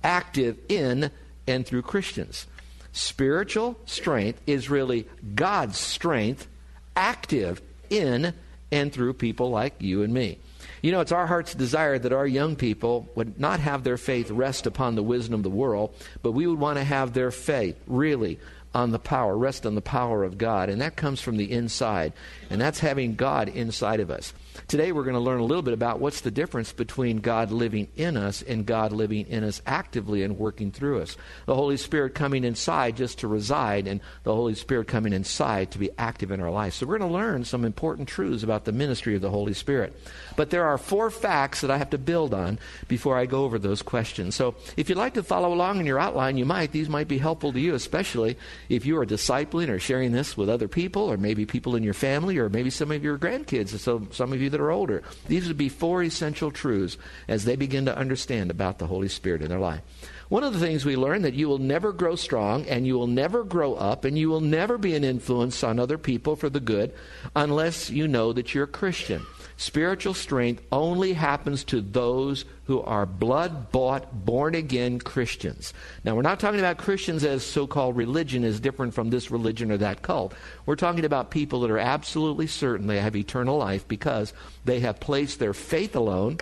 active 0.03 0.59
in 0.69 1.11
and 1.47 1.67
through 1.67 1.83
Christians. 1.83 2.47
Spiritual 2.93 3.77
strength 3.87 4.41
is 4.47 4.71
really 4.71 5.09
God's 5.35 5.79
strength 5.79 6.47
active 6.95 7.61
in 7.91 8.35
and 8.71 8.93
through 8.93 9.15
people 9.15 9.51
like 9.51 9.75
you 9.81 10.03
and 10.03 10.13
me. 10.13 10.39
You 10.83 10.93
know, 10.93 11.01
it's 11.01 11.13
our 11.13 11.27
heart's 11.27 11.55
desire 11.55 11.99
that 11.99 12.13
our 12.13 12.27
young 12.27 12.57
people 12.57 13.09
would 13.15 13.41
not 13.41 13.61
have 13.61 13.85
their 13.85 13.97
faith 13.97 14.31
rest 14.31 14.67
upon 14.67 14.95
the 14.95 15.03
wisdom 15.03 15.35
of 15.35 15.43
the 15.43 15.51
world, 15.51 15.95
but 16.23 16.33
we 16.33 16.47
would 16.47 16.59
want 16.59 16.79
to 16.79 16.85
have 16.85 17.13
their 17.13 17.31
faith 17.31 17.77
really 17.87 18.39
on 18.75 18.91
the 18.91 18.99
power, 18.99 19.37
rest 19.37 19.65
on 19.65 19.75
the 19.75 19.81
power 19.81 20.25
of 20.25 20.39
God. 20.39 20.69
And 20.69 20.81
that 20.81 20.97
comes 20.97 21.21
from 21.21 21.37
the 21.37 21.51
inside. 21.51 22.13
And 22.51 22.61
that's 22.61 22.81
having 22.81 23.15
God 23.15 23.49
inside 23.49 24.01
of 24.01 24.11
us. 24.11 24.33
Today 24.69 24.93
we're 24.93 25.05
going 25.05 25.15
to 25.15 25.21
learn 25.21 25.41
a 25.41 25.45
little 25.45 25.63
bit 25.63 25.75
about 25.75 26.01
what's 26.01 26.21
the 26.21 26.31
difference 26.31 26.73
between 26.73 27.19
God 27.19 27.51
living 27.51 27.89
in 27.97 28.17
us 28.17 28.43
and 28.43 28.65
God 28.65 28.93
living 28.93 29.27
in 29.27 29.45
us 29.45 29.61
actively 29.67 30.23
and 30.23 30.39
working 30.39 30.71
through 30.71 31.03
us. 31.03 31.17
The 31.47 31.55
Holy 31.55 31.77
Spirit 31.77 32.15
coming 32.15 32.45
inside 32.45 32.97
just 32.97 33.19
to 33.19 33.29
reside 33.29 33.87
and 33.87 34.01
the 34.23 34.35
Holy 34.35 34.55
Spirit 34.55 34.87
coming 34.87 35.13
inside 35.13 35.73
to 35.73 35.79
be 35.79 35.91
active 35.99 36.31
in 36.31 36.41
our 36.41 36.51
life. 36.51 36.75
So 36.75 36.87
we're 36.87 36.99
going 36.99 37.11
to 37.11 37.17
learn 37.17 37.45
some 37.45 37.65
important 37.65 38.09
truths 38.09 38.43
about 38.43 38.65
the 38.65 38.73
ministry 38.73 39.15
of 39.15 39.23
the 39.23 39.31
Holy 39.31 39.55
Spirit. 39.55 39.99
But 40.37 40.51
there 40.51 40.65
are 40.65 40.79
four 40.79 41.11
facts 41.11 41.61
that 41.61 41.71
I 41.71 41.79
have 41.79 41.91
to 41.91 41.99
build 41.99 42.33
on 42.33 42.59
before 42.89 43.19
I 43.19 43.27
go 43.27 43.45
over 43.45 43.59
those 43.59 43.83
questions. 43.83 44.35
So 44.35 44.55
if 44.77 44.89
you'd 44.89 44.99
like 44.99 45.15
to 45.15 45.23
follow 45.23 45.53
along 45.53 45.81
in 45.81 45.87
your 45.87 45.99
outline, 45.99 46.37
you 46.37 46.45
might. 46.45 46.73
These 46.73 46.89
might 46.89 47.09
be 47.09 47.19
helpful 47.19 47.53
to 47.53 47.61
you, 47.61 47.75
especially 47.75 48.39
if 48.69 48.87
you 48.87 48.99
are 48.99 49.07
discipling 49.07 49.69
or 49.69 49.79
sharing 49.79 50.13
this 50.13 50.37
with 50.37 50.49
other 50.49 50.69
people 50.69 51.03
or 51.03 51.17
maybe 51.17 51.45
people 51.45 51.77
in 51.77 51.83
your 51.83 51.95
family 51.95 52.39
or 52.39 52.49
maybe 52.49 52.71
some 52.71 52.91
of 52.93 53.03
your 53.03 53.19
grandkids. 53.19 53.79
So 53.79 54.07
some 54.13 54.33
of 54.33 54.41
you 54.41 54.44
that 54.51 54.61
are 54.61 54.71
older. 54.71 55.03
These 55.29 55.49
would 55.49 55.57
be 55.57 55.69
four 55.69 56.03
essential 56.03 56.51
truths 56.51 56.97
as 57.29 57.45
they 57.45 57.57
begin 57.57 57.87
to 57.87 57.97
understand 57.97 58.51
about 58.51 58.79
the 58.79 58.87
Holy 58.87 59.09
Spirit 59.09 59.43
in 59.43 59.49
their 59.49 59.59
life. 59.59 59.83
One 60.29 60.43
of 60.43 60.53
the 60.53 60.59
things 60.59 60.85
we 60.85 60.97
learn 60.97 61.23
that 61.23 61.35
you 61.35 61.49
will 61.49 61.59
never 61.59 61.93
grow 61.93 62.17
strong 62.17 62.67
and 62.67 62.87
you 62.87 62.95
will 62.95 63.07
never 63.07 63.45
grow 63.45 63.75
up 63.75 64.05
and 64.05 64.19
you 64.19 64.29
will 64.29 64.41
never 64.41 64.79
be 64.79 64.95
an 64.95 65.05
influence 65.05 65.63
on 65.63 65.79
other 65.79 65.99
people 65.99 66.35
for 66.35 66.49
the 66.49 66.61
good 66.61 66.95
unless 67.37 67.91
you 67.91 68.09
know 68.09 68.33
that 68.33 68.55
you're 68.55 68.65
a 68.65 68.69
Christian. 68.69 69.25
Spiritual 69.57 70.15
strength 70.15 70.63
only 70.73 71.13
happens 71.13 71.63
to 71.65 71.81
those 71.81 72.45
who 72.65 72.81
are 72.83 73.07
blood 73.07 73.71
bought, 73.71 74.25
born 74.25 74.55
again 74.55 74.99
Christians. 74.99 75.73
Now, 76.03 76.17
we're 76.17 76.23
not 76.23 76.41
talking 76.41 76.59
about 76.59 76.79
Christians 76.79 77.25
as 77.25 77.45
so 77.45 77.67
called 77.67 77.97
religion 77.97 78.43
is 78.43 78.59
different 78.59 78.95
from 78.95 79.11
this 79.11 79.31
religion 79.31 79.71
or 79.71 79.77
that 79.77 80.03
cult. 80.03 80.35
We're 80.67 80.77
talking 80.77 81.05
about 81.05 81.31
people 81.31 81.61
that 81.61 81.71
are 81.71 81.79
absolutely 81.79 82.47
certain 82.47 82.87
they 82.87 83.01
have 83.01 83.15
eternal 83.15 83.57
life 83.57 83.87
because 83.87 84.33
they 84.65 84.81
have 84.81 84.99
placed 84.99 85.39
their 85.39 85.55
faith 85.55 85.95
alone 85.95 86.39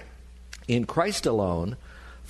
in 0.67 0.87
Christ 0.87 1.27
alone 1.27 1.77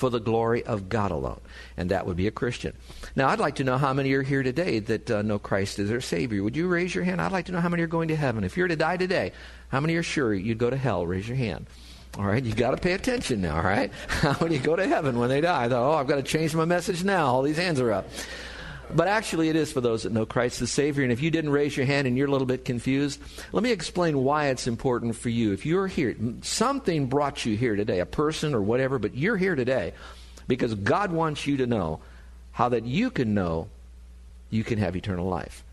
for 0.02 0.10
the 0.10 0.18
glory 0.18 0.64
of 0.64 0.88
God 0.88 1.12
alone. 1.12 1.40
And 1.76 1.92
that 1.92 2.06
would 2.06 2.16
be 2.16 2.26
a 2.26 2.32
Christian. 2.32 2.76
Now, 3.14 3.28
I'd 3.28 3.38
like 3.38 3.54
to 3.56 3.64
know 3.64 3.78
how 3.78 3.92
many 3.92 4.12
are 4.14 4.22
here 4.22 4.42
today 4.42 4.80
that 4.80 5.08
uh, 5.08 5.22
know 5.22 5.38
Christ 5.38 5.78
as 5.78 5.88
their 5.88 6.00
Savior. 6.00 6.42
Would 6.42 6.56
you 6.56 6.66
raise 6.66 6.92
your 6.92 7.04
hand? 7.04 7.20
I'd 7.20 7.30
like 7.30 7.44
to 7.44 7.52
know 7.52 7.60
how 7.60 7.68
many 7.68 7.84
are 7.84 7.86
going 7.86 8.08
to 8.08 8.16
heaven. 8.16 8.42
If 8.42 8.56
you're 8.56 8.66
to 8.66 8.74
die 8.74 8.96
today, 8.96 9.30
how 9.68 9.78
many 9.78 9.94
are 9.94 10.02
sure 10.02 10.34
you'd 10.34 10.58
go 10.58 10.70
to 10.70 10.76
hell? 10.76 11.06
Raise 11.06 11.28
your 11.28 11.36
hand. 11.36 11.66
All 12.18 12.24
right, 12.24 12.42
you 12.42 12.52
got 12.52 12.72
to 12.72 12.78
pay 12.78 12.94
attention 12.94 13.42
now, 13.42 13.54
all 13.54 13.62
right? 13.62 13.92
How 14.08 14.36
many 14.40 14.58
go 14.58 14.74
to 14.74 14.86
heaven 14.86 15.20
when 15.20 15.28
they 15.28 15.40
die? 15.40 15.68
Oh, 15.70 15.92
I've 15.92 16.08
got 16.08 16.16
to 16.16 16.22
change 16.22 16.52
my 16.52 16.64
message 16.64 17.04
now. 17.04 17.26
All 17.26 17.42
these 17.42 17.56
hands 17.56 17.80
are 17.80 17.92
up. 17.92 18.08
But 18.94 19.08
actually, 19.08 19.48
it 19.48 19.56
is 19.56 19.72
for 19.72 19.80
those 19.80 20.02
that 20.02 20.12
know 20.12 20.26
Christ 20.26 20.60
the 20.60 20.66
Savior. 20.66 21.02
And 21.02 21.12
if 21.12 21.22
you 21.22 21.30
didn't 21.30 21.50
raise 21.50 21.76
your 21.76 21.86
hand 21.86 22.06
and 22.06 22.16
you're 22.16 22.28
a 22.28 22.30
little 22.30 22.46
bit 22.46 22.64
confused, 22.64 23.20
let 23.52 23.62
me 23.62 23.70
explain 23.70 24.22
why 24.22 24.48
it's 24.48 24.66
important 24.66 25.16
for 25.16 25.28
you. 25.28 25.52
If 25.52 25.64
you're 25.64 25.86
here, 25.86 26.14
something 26.42 27.06
brought 27.06 27.46
you 27.46 27.56
here 27.56 27.76
today, 27.76 28.00
a 28.00 28.06
person 28.06 28.54
or 28.54 28.60
whatever, 28.60 28.98
but 28.98 29.16
you're 29.16 29.36
here 29.36 29.54
today 29.54 29.94
because 30.46 30.74
God 30.74 31.12
wants 31.12 31.46
you 31.46 31.58
to 31.58 31.66
know 31.66 32.00
how 32.52 32.68
that 32.68 32.84
you 32.84 33.10
can 33.10 33.34
know 33.34 33.68
you 34.50 34.64
can 34.64 34.78
have 34.78 34.94
eternal 34.94 35.28
life. 35.28 35.64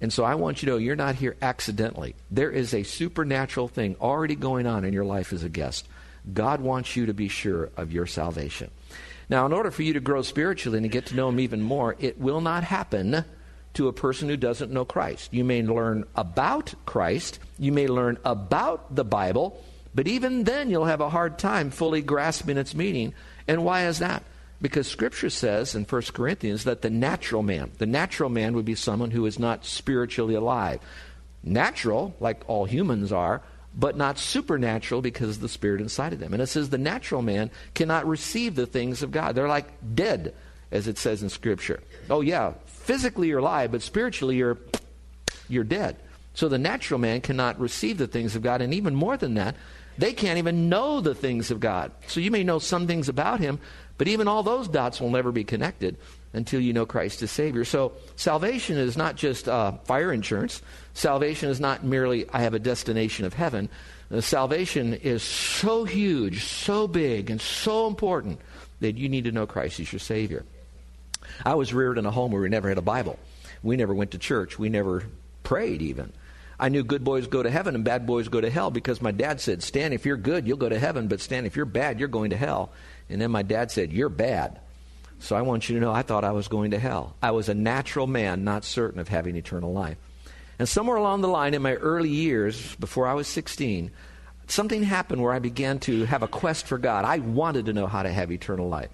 And 0.00 0.12
so 0.12 0.24
I 0.24 0.34
want 0.34 0.62
you 0.62 0.66
to 0.66 0.72
know 0.72 0.78
you're 0.78 0.96
not 0.96 1.16
here 1.16 1.36
accidentally. 1.42 2.14
There 2.30 2.50
is 2.50 2.74
a 2.74 2.82
supernatural 2.82 3.68
thing 3.68 3.96
already 4.00 4.36
going 4.36 4.66
on 4.66 4.84
in 4.84 4.92
your 4.92 5.04
life 5.04 5.32
as 5.32 5.42
a 5.42 5.48
guest. 5.48 5.88
God 6.32 6.60
wants 6.60 6.94
you 6.96 7.06
to 7.06 7.14
be 7.14 7.28
sure 7.28 7.70
of 7.76 7.92
your 7.92 8.06
salvation. 8.06 8.70
Now, 9.28 9.44
in 9.46 9.52
order 9.52 9.70
for 9.70 9.82
you 9.82 9.92
to 9.92 10.00
grow 10.00 10.22
spiritually 10.22 10.78
and 10.78 10.84
to 10.84 10.88
get 10.88 11.06
to 11.06 11.16
know 11.16 11.28
Him 11.28 11.40
even 11.40 11.60
more, 11.60 11.96
it 11.98 12.18
will 12.18 12.40
not 12.40 12.64
happen 12.64 13.24
to 13.74 13.88
a 13.88 13.92
person 13.92 14.28
who 14.28 14.36
doesn't 14.36 14.72
know 14.72 14.84
Christ. 14.84 15.32
You 15.32 15.44
may 15.44 15.62
learn 15.62 16.04
about 16.14 16.74
Christ, 16.86 17.38
you 17.58 17.70
may 17.70 17.86
learn 17.86 18.18
about 18.24 18.94
the 18.94 19.04
Bible, 19.04 19.62
but 19.94 20.08
even 20.08 20.44
then 20.44 20.70
you'll 20.70 20.86
have 20.86 21.00
a 21.00 21.10
hard 21.10 21.38
time 21.38 21.70
fully 21.70 22.00
grasping 22.02 22.56
its 22.56 22.74
meaning. 22.74 23.14
And 23.46 23.64
why 23.64 23.86
is 23.86 23.98
that? 23.98 24.24
Because 24.60 24.88
Scripture 24.88 25.30
says 25.30 25.74
in 25.74 25.84
1 25.84 26.02
Corinthians 26.12 26.64
that 26.64 26.82
the 26.82 26.90
natural 26.90 27.42
man, 27.42 27.70
the 27.78 27.86
natural 27.86 28.30
man 28.30 28.54
would 28.54 28.64
be 28.64 28.74
someone 28.74 29.10
who 29.10 29.26
is 29.26 29.38
not 29.38 29.64
spiritually 29.64 30.34
alive. 30.34 30.80
Natural, 31.44 32.14
like 32.18 32.42
all 32.48 32.64
humans 32.64 33.12
are, 33.12 33.42
but 33.74 33.96
not 33.96 34.18
supernatural 34.18 35.02
because 35.02 35.36
of 35.36 35.42
the 35.42 35.48
Spirit 35.48 35.80
inside 35.80 36.12
of 36.12 36.18
them. 36.18 36.32
And 36.32 36.42
it 36.42 36.46
says 36.46 36.70
the 36.70 36.78
natural 36.78 37.22
man 37.22 37.50
cannot 37.74 38.06
receive 38.06 38.54
the 38.54 38.66
things 38.66 39.02
of 39.02 39.10
God. 39.10 39.34
They're 39.34 39.48
like 39.48 39.68
dead, 39.94 40.34
as 40.70 40.88
it 40.88 40.98
says 40.98 41.22
in 41.22 41.28
Scripture. 41.28 41.80
Oh, 42.10 42.20
yeah, 42.20 42.54
physically 42.66 43.28
you're 43.28 43.38
alive, 43.38 43.70
but 43.72 43.82
spiritually 43.82 44.36
you're, 44.36 44.58
you're 45.48 45.64
dead. 45.64 45.96
So 46.34 46.48
the 46.48 46.58
natural 46.58 46.98
man 46.98 47.20
cannot 47.20 47.60
receive 47.60 47.98
the 47.98 48.06
things 48.06 48.36
of 48.36 48.42
God. 48.42 48.62
And 48.62 48.72
even 48.74 48.94
more 48.94 49.16
than 49.16 49.34
that, 49.34 49.54
they 49.96 50.12
can't 50.12 50.38
even 50.38 50.68
know 50.68 51.00
the 51.00 51.14
things 51.14 51.50
of 51.50 51.60
God. 51.60 51.90
So 52.06 52.20
you 52.20 52.30
may 52.30 52.44
know 52.44 52.60
some 52.60 52.86
things 52.86 53.08
about 53.08 53.40
Him, 53.40 53.58
but 53.96 54.08
even 54.08 54.28
all 54.28 54.44
those 54.44 54.68
dots 54.68 55.00
will 55.00 55.10
never 55.10 55.32
be 55.32 55.44
connected 55.44 55.96
until 56.32 56.60
you 56.60 56.72
know 56.72 56.86
Christ 56.86 57.22
as 57.22 57.30
Savior. 57.30 57.64
So 57.64 57.92
salvation 58.16 58.76
is 58.76 58.96
not 58.96 59.16
just 59.16 59.48
uh, 59.48 59.72
fire 59.84 60.12
insurance. 60.12 60.62
Salvation 60.94 61.48
is 61.50 61.60
not 61.60 61.84
merely, 61.84 62.28
I 62.30 62.42
have 62.42 62.54
a 62.54 62.58
destination 62.58 63.24
of 63.24 63.34
heaven. 63.34 63.68
Uh, 64.10 64.20
salvation 64.20 64.94
is 64.94 65.22
so 65.22 65.84
huge, 65.84 66.44
so 66.44 66.86
big, 66.86 67.30
and 67.30 67.40
so 67.40 67.86
important 67.86 68.40
that 68.80 68.96
you 68.96 69.08
need 69.08 69.24
to 69.24 69.32
know 69.32 69.46
Christ 69.46 69.80
as 69.80 69.92
your 69.92 70.00
Savior. 70.00 70.44
I 71.44 71.54
was 71.54 71.74
reared 71.74 71.98
in 71.98 72.06
a 72.06 72.10
home 72.10 72.32
where 72.32 72.42
we 72.42 72.48
never 72.48 72.68
had 72.68 72.78
a 72.78 72.82
Bible. 72.82 73.18
We 73.62 73.76
never 73.76 73.94
went 73.94 74.12
to 74.12 74.18
church. 74.18 74.58
We 74.58 74.68
never 74.68 75.04
prayed 75.42 75.82
even. 75.82 76.12
I 76.60 76.68
knew 76.68 76.82
good 76.82 77.04
boys 77.04 77.26
go 77.26 77.42
to 77.42 77.50
heaven 77.50 77.74
and 77.74 77.84
bad 77.84 78.06
boys 78.06 78.28
go 78.28 78.40
to 78.40 78.50
hell 78.50 78.70
because 78.70 79.00
my 79.00 79.12
dad 79.12 79.40
said, 79.40 79.62
Stan, 79.62 79.92
if 79.92 80.04
you're 80.04 80.16
good, 80.16 80.46
you'll 80.46 80.56
go 80.56 80.68
to 80.68 80.78
heaven, 80.78 81.06
but 81.06 81.20
Stan, 81.20 81.46
if 81.46 81.54
you're 81.54 81.64
bad, 81.64 82.00
you're 82.00 82.08
going 82.08 82.30
to 82.30 82.36
hell. 82.36 82.72
And 83.08 83.20
then 83.20 83.30
my 83.30 83.42
dad 83.42 83.70
said, 83.70 83.92
You're 83.92 84.08
bad. 84.08 84.60
So 85.20 85.36
I 85.36 85.42
want 85.42 85.68
you 85.68 85.74
to 85.74 85.80
know 85.80 85.92
I 85.92 86.02
thought 86.02 86.24
I 86.24 86.32
was 86.32 86.48
going 86.48 86.70
to 86.70 86.78
hell. 86.78 87.16
I 87.22 87.32
was 87.32 87.48
a 87.48 87.54
natural 87.54 88.06
man, 88.06 88.44
not 88.44 88.64
certain 88.64 89.00
of 89.00 89.08
having 89.08 89.36
eternal 89.36 89.72
life. 89.72 89.98
And 90.58 90.68
somewhere 90.68 90.96
along 90.96 91.20
the 91.20 91.28
line 91.28 91.54
in 91.54 91.62
my 91.62 91.74
early 91.74 92.08
years, 92.08 92.74
before 92.76 93.06
I 93.06 93.14
was 93.14 93.28
16, 93.28 93.90
something 94.48 94.82
happened 94.82 95.22
where 95.22 95.32
I 95.32 95.38
began 95.38 95.78
to 95.80 96.04
have 96.04 96.22
a 96.22 96.28
quest 96.28 96.66
for 96.66 96.78
God. 96.78 97.04
I 97.04 97.18
wanted 97.18 97.66
to 97.66 97.72
know 97.72 97.86
how 97.86 98.02
to 98.02 98.12
have 98.12 98.32
eternal 98.32 98.68
life. 98.68 98.90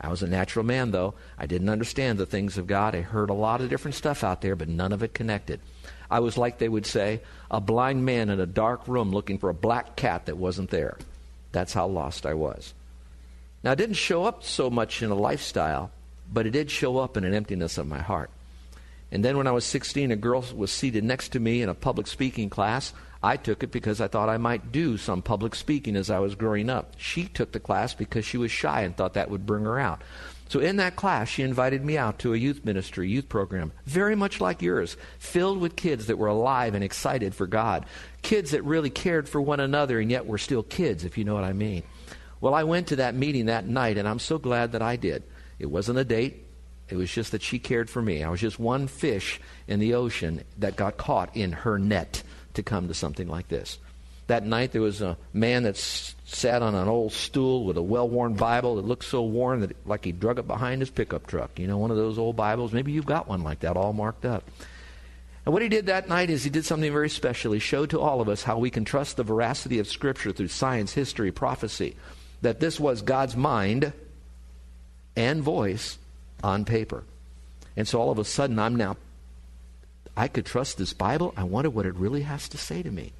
I 0.00 0.08
was 0.08 0.22
a 0.22 0.26
natural 0.26 0.64
man, 0.64 0.90
though. 0.90 1.14
I 1.38 1.46
didn't 1.46 1.68
understand 1.68 2.18
the 2.18 2.26
things 2.26 2.58
of 2.58 2.66
God. 2.66 2.94
I 2.94 3.00
heard 3.00 3.30
a 3.30 3.34
lot 3.34 3.60
of 3.60 3.70
different 3.70 3.94
stuff 3.94 4.24
out 4.24 4.42
there, 4.42 4.56
but 4.56 4.68
none 4.68 4.92
of 4.92 5.02
it 5.02 5.14
connected. 5.14 5.60
I 6.10 6.20
was 6.20 6.36
like 6.36 6.58
they 6.58 6.68
would 6.68 6.86
say, 6.86 7.20
a 7.50 7.60
blind 7.60 8.04
man 8.04 8.28
in 8.28 8.40
a 8.40 8.46
dark 8.46 8.86
room 8.86 9.12
looking 9.12 9.38
for 9.38 9.48
a 9.48 9.54
black 9.54 9.96
cat 9.96 10.26
that 10.26 10.36
wasn't 10.36 10.70
there. 10.70 10.98
That's 11.52 11.72
how 11.72 11.86
lost 11.86 12.26
I 12.26 12.34
was. 12.34 12.74
Now, 13.64 13.72
it 13.72 13.76
didn't 13.76 13.96
show 13.96 14.26
up 14.26 14.44
so 14.44 14.68
much 14.68 15.02
in 15.02 15.10
a 15.10 15.14
lifestyle, 15.14 15.90
but 16.30 16.46
it 16.46 16.50
did 16.50 16.70
show 16.70 16.98
up 16.98 17.16
in 17.16 17.24
an 17.24 17.32
emptiness 17.32 17.78
of 17.78 17.86
my 17.86 17.98
heart. 18.00 18.28
And 19.10 19.24
then 19.24 19.38
when 19.38 19.46
I 19.46 19.52
was 19.52 19.64
16, 19.64 20.12
a 20.12 20.16
girl 20.16 20.44
was 20.54 20.70
seated 20.70 21.02
next 21.02 21.30
to 21.30 21.40
me 21.40 21.62
in 21.62 21.70
a 21.70 21.74
public 21.74 22.06
speaking 22.06 22.50
class. 22.50 22.92
I 23.22 23.38
took 23.38 23.62
it 23.62 23.72
because 23.72 24.02
I 24.02 24.08
thought 24.08 24.28
I 24.28 24.36
might 24.36 24.70
do 24.70 24.98
some 24.98 25.22
public 25.22 25.54
speaking 25.54 25.96
as 25.96 26.10
I 26.10 26.18
was 26.18 26.34
growing 26.34 26.68
up. 26.68 26.92
She 26.98 27.24
took 27.24 27.52
the 27.52 27.60
class 27.60 27.94
because 27.94 28.26
she 28.26 28.36
was 28.36 28.50
shy 28.50 28.82
and 28.82 28.94
thought 28.94 29.14
that 29.14 29.30
would 29.30 29.46
bring 29.46 29.64
her 29.64 29.80
out. 29.80 30.02
So 30.50 30.60
in 30.60 30.76
that 30.76 30.96
class, 30.96 31.28
she 31.28 31.42
invited 31.42 31.82
me 31.82 31.96
out 31.96 32.18
to 32.18 32.34
a 32.34 32.36
youth 32.36 32.66
ministry, 32.66 33.08
youth 33.08 33.30
program, 33.30 33.72
very 33.86 34.14
much 34.14 34.42
like 34.42 34.60
yours, 34.60 34.98
filled 35.18 35.58
with 35.58 35.74
kids 35.74 36.06
that 36.06 36.18
were 36.18 36.26
alive 36.26 36.74
and 36.74 36.84
excited 36.84 37.34
for 37.34 37.46
God, 37.46 37.86
kids 38.20 38.50
that 38.50 38.62
really 38.62 38.90
cared 38.90 39.26
for 39.26 39.40
one 39.40 39.60
another 39.60 40.00
and 40.00 40.10
yet 40.10 40.26
were 40.26 40.36
still 40.36 40.62
kids, 40.62 41.02
if 41.02 41.16
you 41.16 41.24
know 41.24 41.34
what 41.34 41.44
I 41.44 41.54
mean. 41.54 41.82
Well, 42.40 42.54
I 42.54 42.64
went 42.64 42.88
to 42.88 42.96
that 42.96 43.14
meeting 43.14 43.46
that 43.46 43.66
night, 43.66 43.98
and 43.98 44.06
I'm 44.06 44.18
so 44.18 44.38
glad 44.38 44.72
that 44.72 44.82
I 44.82 44.96
did. 44.96 45.22
It 45.58 45.66
wasn't 45.66 45.98
a 45.98 46.04
date. 46.04 46.44
It 46.88 46.96
was 46.96 47.10
just 47.10 47.32
that 47.32 47.42
she 47.42 47.58
cared 47.58 47.88
for 47.88 48.02
me. 48.02 48.22
I 48.22 48.28
was 48.28 48.40
just 48.40 48.58
one 48.58 48.86
fish 48.86 49.40
in 49.66 49.80
the 49.80 49.94
ocean 49.94 50.44
that 50.58 50.76
got 50.76 50.96
caught 50.96 51.34
in 51.36 51.52
her 51.52 51.78
net 51.78 52.22
to 52.54 52.62
come 52.62 52.88
to 52.88 52.94
something 52.94 53.28
like 53.28 53.48
this. 53.48 53.78
That 54.26 54.44
night, 54.44 54.72
there 54.72 54.82
was 54.82 55.02
a 55.02 55.18
man 55.32 55.64
that 55.64 55.76
sat 55.76 56.62
on 56.62 56.74
an 56.74 56.88
old 56.88 57.12
stool 57.12 57.64
with 57.64 57.76
a 57.76 57.82
well 57.82 58.08
worn 58.08 58.34
Bible 58.34 58.76
that 58.76 58.84
looked 58.84 59.04
so 59.04 59.22
worn 59.22 59.60
that 59.60 59.72
it, 59.72 59.76
like 59.84 60.04
he 60.04 60.12
drug 60.12 60.38
it 60.38 60.46
behind 60.46 60.80
his 60.80 60.90
pickup 60.90 61.26
truck. 61.26 61.58
You 61.58 61.66
know, 61.66 61.78
one 61.78 61.90
of 61.90 61.96
those 61.96 62.18
old 62.18 62.36
Bibles. 62.36 62.72
Maybe 62.72 62.92
you've 62.92 63.06
got 63.06 63.28
one 63.28 63.42
like 63.42 63.60
that, 63.60 63.76
all 63.76 63.92
marked 63.92 64.24
up. 64.24 64.44
And 65.44 65.52
what 65.52 65.62
he 65.62 65.68
did 65.68 65.86
that 65.86 66.08
night 66.08 66.30
is 66.30 66.42
he 66.42 66.48
did 66.48 66.64
something 66.64 66.90
very 66.90 67.10
special. 67.10 67.52
He 67.52 67.58
showed 67.58 67.90
to 67.90 68.00
all 68.00 68.22
of 68.22 68.30
us 68.30 68.42
how 68.42 68.58
we 68.58 68.70
can 68.70 68.86
trust 68.86 69.18
the 69.18 69.24
veracity 69.24 69.78
of 69.78 69.86
Scripture 69.86 70.32
through 70.32 70.48
science, 70.48 70.94
history, 70.94 71.30
prophecy 71.30 71.96
that 72.44 72.60
this 72.60 72.78
was 72.78 73.02
God's 73.02 73.36
mind 73.36 73.92
and 75.16 75.42
voice 75.42 75.98
on 76.42 76.64
paper. 76.64 77.04
And 77.76 77.88
so 77.88 78.00
all 78.00 78.10
of 78.10 78.18
a 78.18 78.24
sudden, 78.24 78.58
I'm 78.58 78.76
now, 78.76 78.96
I 80.16 80.28
could 80.28 80.46
trust 80.46 80.78
this 80.78 80.92
Bible. 80.92 81.34
I 81.36 81.44
wonder 81.44 81.70
what 81.70 81.86
it 81.86 81.94
really 81.94 82.22
has 82.22 82.48
to 82.50 82.58
say 82.58 82.82
to 82.82 82.90
me. 82.90 83.12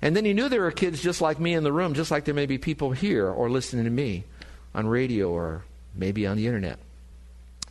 And 0.00 0.16
then 0.16 0.24
he 0.24 0.32
knew 0.32 0.48
there 0.48 0.62
were 0.62 0.70
kids 0.70 1.02
just 1.02 1.20
like 1.20 1.40
me 1.40 1.54
in 1.54 1.64
the 1.64 1.72
room, 1.72 1.94
just 1.94 2.10
like 2.10 2.24
there 2.24 2.34
may 2.34 2.46
be 2.46 2.58
people 2.58 2.92
here 2.92 3.28
or 3.28 3.50
listening 3.50 3.84
to 3.84 3.90
me 3.90 4.24
on 4.74 4.86
radio 4.86 5.30
or 5.30 5.64
maybe 5.94 6.26
on 6.26 6.36
the 6.36 6.46
internet 6.46 6.78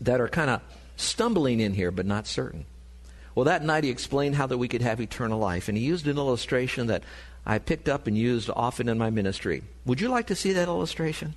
that 0.02 0.20
are 0.20 0.28
kind 0.28 0.50
of 0.50 0.62
stumbling 0.98 1.62
in 1.62 1.74
here 1.74 1.92
but 1.92 2.06
not 2.06 2.28
certain. 2.28 2.66
Well, 3.34 3.46
that 3.46 3.64
night 3.64 3.86
he 3.86 3.90
explained 3.90 4.36
how 4.36 4.48
that 4.48 4.58
we 4.58 4.68
could 4.68 4.82
have 4.82 5.00
eternal 5.00 5.40
life. 5.40 5.70
And 5.70 5.78
he 5.78 5.84
used 5.86 6.08
an 6.08 6.18
illustration 6.18 6.88
that 6.88 7.04
I 7.50 7.60
picked 7.60 7.88
up 7.88 8.08
and 8.08 8.18
used 8.18 8.50
often 8.54 8.90
in 8.90 8.98
my 8.98 9.10
ministry. 9.10 9.64
Would 9.86 10.02
you 10.02 10.10
like 10.10 10.28
to 10.28 10.36
see 10.36 10.52
that 10.52 10.68
illustration? 10.68 11.34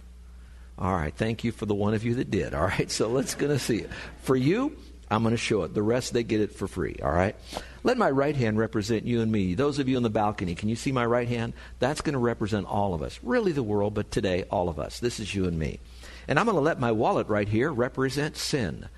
All 0.76 0.92
right, 0.92 1.14
thank 1.14 1.44
you 1.44 1.52
for 1.52 1.66
the 1.66 1.74
one 1.74 1.94
of 1.94 2.04
you 2.04 2.16
that 2.16 2.32
did. 2.32 2.52
All 2.52 2.66
right, 2.66 2.90
so 2.90 3.08
let's 3.08 3.36
going 3.36 3.52
to 3.52 3.60
see 3.60 3.78
it. 3.78 3.90
For 4.22 4.34
you, 4.34 4.76
I'm 5.08 5.22
going 5.22 5.34
to 5.34 5.38
show 5.38 5.62
it. 5.62 5.72
The 5.72 5.82
rest, 5.82 6.12
they 6.12 6.24
get 6.24 6.40
it 6.40 6.52
for 6.52 6.66
free. 6.66 6.96
All 7.00 7.12
right? 7.12 7.36
Let 7.84 7.96
my 7.96 8.10
right 8.10 8.34
hand 8.34 8.58
represent 8.58 9.06
you 9.06 9.20
and 9.20 9.30
me. 9.30 9.54
Those 9.54 9.78
of 9.78 9.88
you 9.88 9.96
in 9.96 10.02
the 10.02 10.10
balcony, 10.10 10.56
can 10.56 10.68
you 10.68 10.74
see 10.74 10.90
my 10.90 11.06
right 11.06 11.28
hand? 11.28 11.52
That's 11.78 12.00
going 12.00 12.14
to 12.14 12.18
represent 12.18 12.66
all 12.66 12.92
of 12.92 13.02
us. 13.02 13.20
Really 13.22 13.52
the 13.52 13.62
world, 13.62 13.94
but 13.94 14.10
today, 14.10 14.44
all 14.50 14.68
of 14.68 14.80
us. 14.80 14.98
This 14.98 15.20
is 15.20 15.32
you 15.32 15.46
and 15.46 15.58
me. 15.58 15.78
And 16.26 16.40
I'm 16.40 16.46
going 16.46 16.56
to 16.56 16.60
let 16.60 16.80
my 16.80 16.90
wallet 16.90 17.28
right 17.28 17.48
here 17.48 17.72
represent 17.72 18.36
sin. 18.36 18.88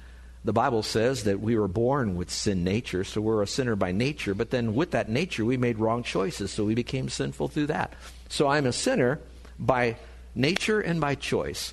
The 0.44 0.52
Bible 0.52 0.82
says 0.82 1.25
that 1.25 1.40
we 1.40 1.56
were 1.56 1.68
born 1.68 2.16
with 2.16 2.30
sin 2.30 2.64
nature, 2.64 3.04
so 3.04 3.20
we're 3.20 3.42
a 3.42 3.46
sinner 3.46 3.76
by 3.76 3.92
nature, 3.92 4.34
but 4.34 4.50
then 4.50 4.75
with 4.75 4.90
that 4.90 5.08
nature, 5.08 5.44
we 5.44 5.56
made 5.56 5.78
wrong 5.78 6.02
choices, 6.02 6.50
so 6.50 6.64
we 6.64 6.75
became 6.75 7.08
sinful 7.08 7.49
through 7.49 7.66
that. 7.66 7.94
So 8.28 8.49
I'm 8.49 8.66
a 8.66 8.72
sinner 8.72 9.20
by 9.58 9.96
nature 10.34 10.80
and 10.80 11.00
by 11.00 11.14
choice. 11.14 11.72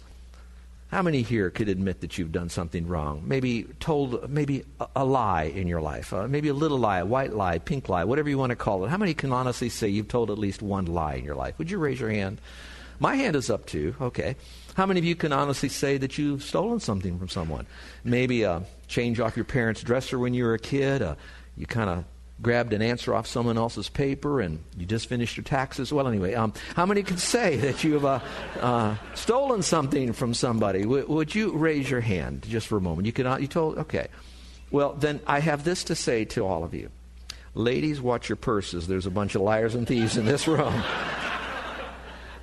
How 0.91 1.01
many 1.03 1.21
here 1.21 1.51
could 1.51 1.69
admit 1.69 2.01
that 2.01 2.17
you've 2.17 2.31
done 2.31 2.49
something 2.49 2.87
wrong? 2.87 3.23
Maybe 3.25 3.63
told 3.79 4.29
maybe 4.29 4.65
a, 4.79 4.87
a 4.97 5.05
lie 5.05 5.43
in 5.43 5.67
your 5.67 5.81
life, 5.81 6.13
uh, 6.13 6.27
maybe 6.27 6.49
a 6.49 6.53
little 6.53 6.79
lie, 6.79 6.99
a 6.99 7.05
white 7.05 7.33
lie, 7.33 7.59
pink 7.59 7.89
lie, 7.89 8.03
whatever 8.03 8.29
you 8.29 8.39
want 8.39 8.49
to 8.51 8.55
call 8.55 8.85
it. 8.85 8.89
How 8.89 8.97
many 8.97 9.13
can 9.13 9.31
honestly 9.31 9.69
say 9.69 9.87
you've 9.87 10.07
told 10.07 10.31
at 10.31 10.39
least 10.39 10.63
one 10.63 10.85
lie 10.85 11.15
in 11.15 11.25
your 11.25 11.35
life? 11.35 11.57
Would 11.59 11.69
you 11.69 11.77
raise 11.77 11.99
your 11.99 12.09
hand? 12.09 12.41
My 12.99 13.15
hand 13.15 13.35
is 13.35 13.49
up 13.49 13.65
too. 13.65 13.95
Okay. 14.01 14.35
How 14.79 14.85
many 14.85 15.01
of 15.01 15.03
you 15.03 15.17
can 15.17 15.33
honestly 15.33 15.67
say 15.67 15.97
that 15.97 16.17
you've 16.17 16.41
stolen 16.41 16.79
something 16.79 17.19
from 17.19 17.27
someone? 17.27 17.65
Maybe 18.05 18.43
a 18.43 18.51
uh, 18.53 18.63
change 18.87 19.19
off 19.19 19.35
your 19.35 19.43
parents' 19.43 19.83
dresser 19.83 20.17
when 20.17 20.33
you 20.33 20.45
were 20.45 20.53
a 20.53 20.57
kid. 20.59 21.01
Uh, 21.01 21.15
you 21.57 21.65
kind 21.65 21.89
of 21.89 22.05
grabbed 22.41 22.71
an 22.71 22.81
answer 22.81 23.13
off 23.13 23.27
someone 23.27 23.57
else's 23.57 23.89
paper 23.89 24.39
and 24.39 24.63
you 24.77 24.85
just 24.85 25.07
finished 25.09 25.35
your 25.35 25.43
taxes. 25.43 25.91
Well, 25.91 26.07
anyway, 26.07 26.33
um, 26.33 26.53
how 26.75 26.85
many 26.85 27.03
can 27.03 27.17
say 27.17 27.57
that 27.57 27.83
you've 27.83 28.05
uh, 28.05 28.21
uh, 28.61 28.95
stolen 29.15 29.63
something 29.63 30.13
from 30.13 30.33
somebody? 30.33 30.83
W- 30.83 31.05
would 31.09 31.35
you 31.35 31.57
raise 31.57 31.89
your 31.89 31.99
hand 31.99 32.45
just 32.47 32.67
for 32.67 32.77
a 32.77 32.81
moment? 32.81 33.05
You 33.05 33.11
cannot. 33.11 33.41
You 33.41 33.47
told. 33.47 33.79
Okay. 33.79 34.07
Well, 34.71 34.93
then 34.93 35.19
I 35.27 35.41
have 35.41 35.65
this 35.65 35.83
to 35.83 35.95
say 35.95 36.23
to 36.23 36.45
all 36.45 36.63
of 36.63 36.73
you, 36.73 36.89
ladies, 37.53 37.99
watch 37.99 38.29
your 38.29 38.37
purses. 38.37 38.87
There's 38.87 39.07
a 39.07 39.11
bunch 39.11 39.35
of 39.35 39.41
liars 39.41 39.75
and 39.75 39.85
thieves 39.85 40.15
in 40.15 40.23
this 40.23 40.47
room. 40.47 40.81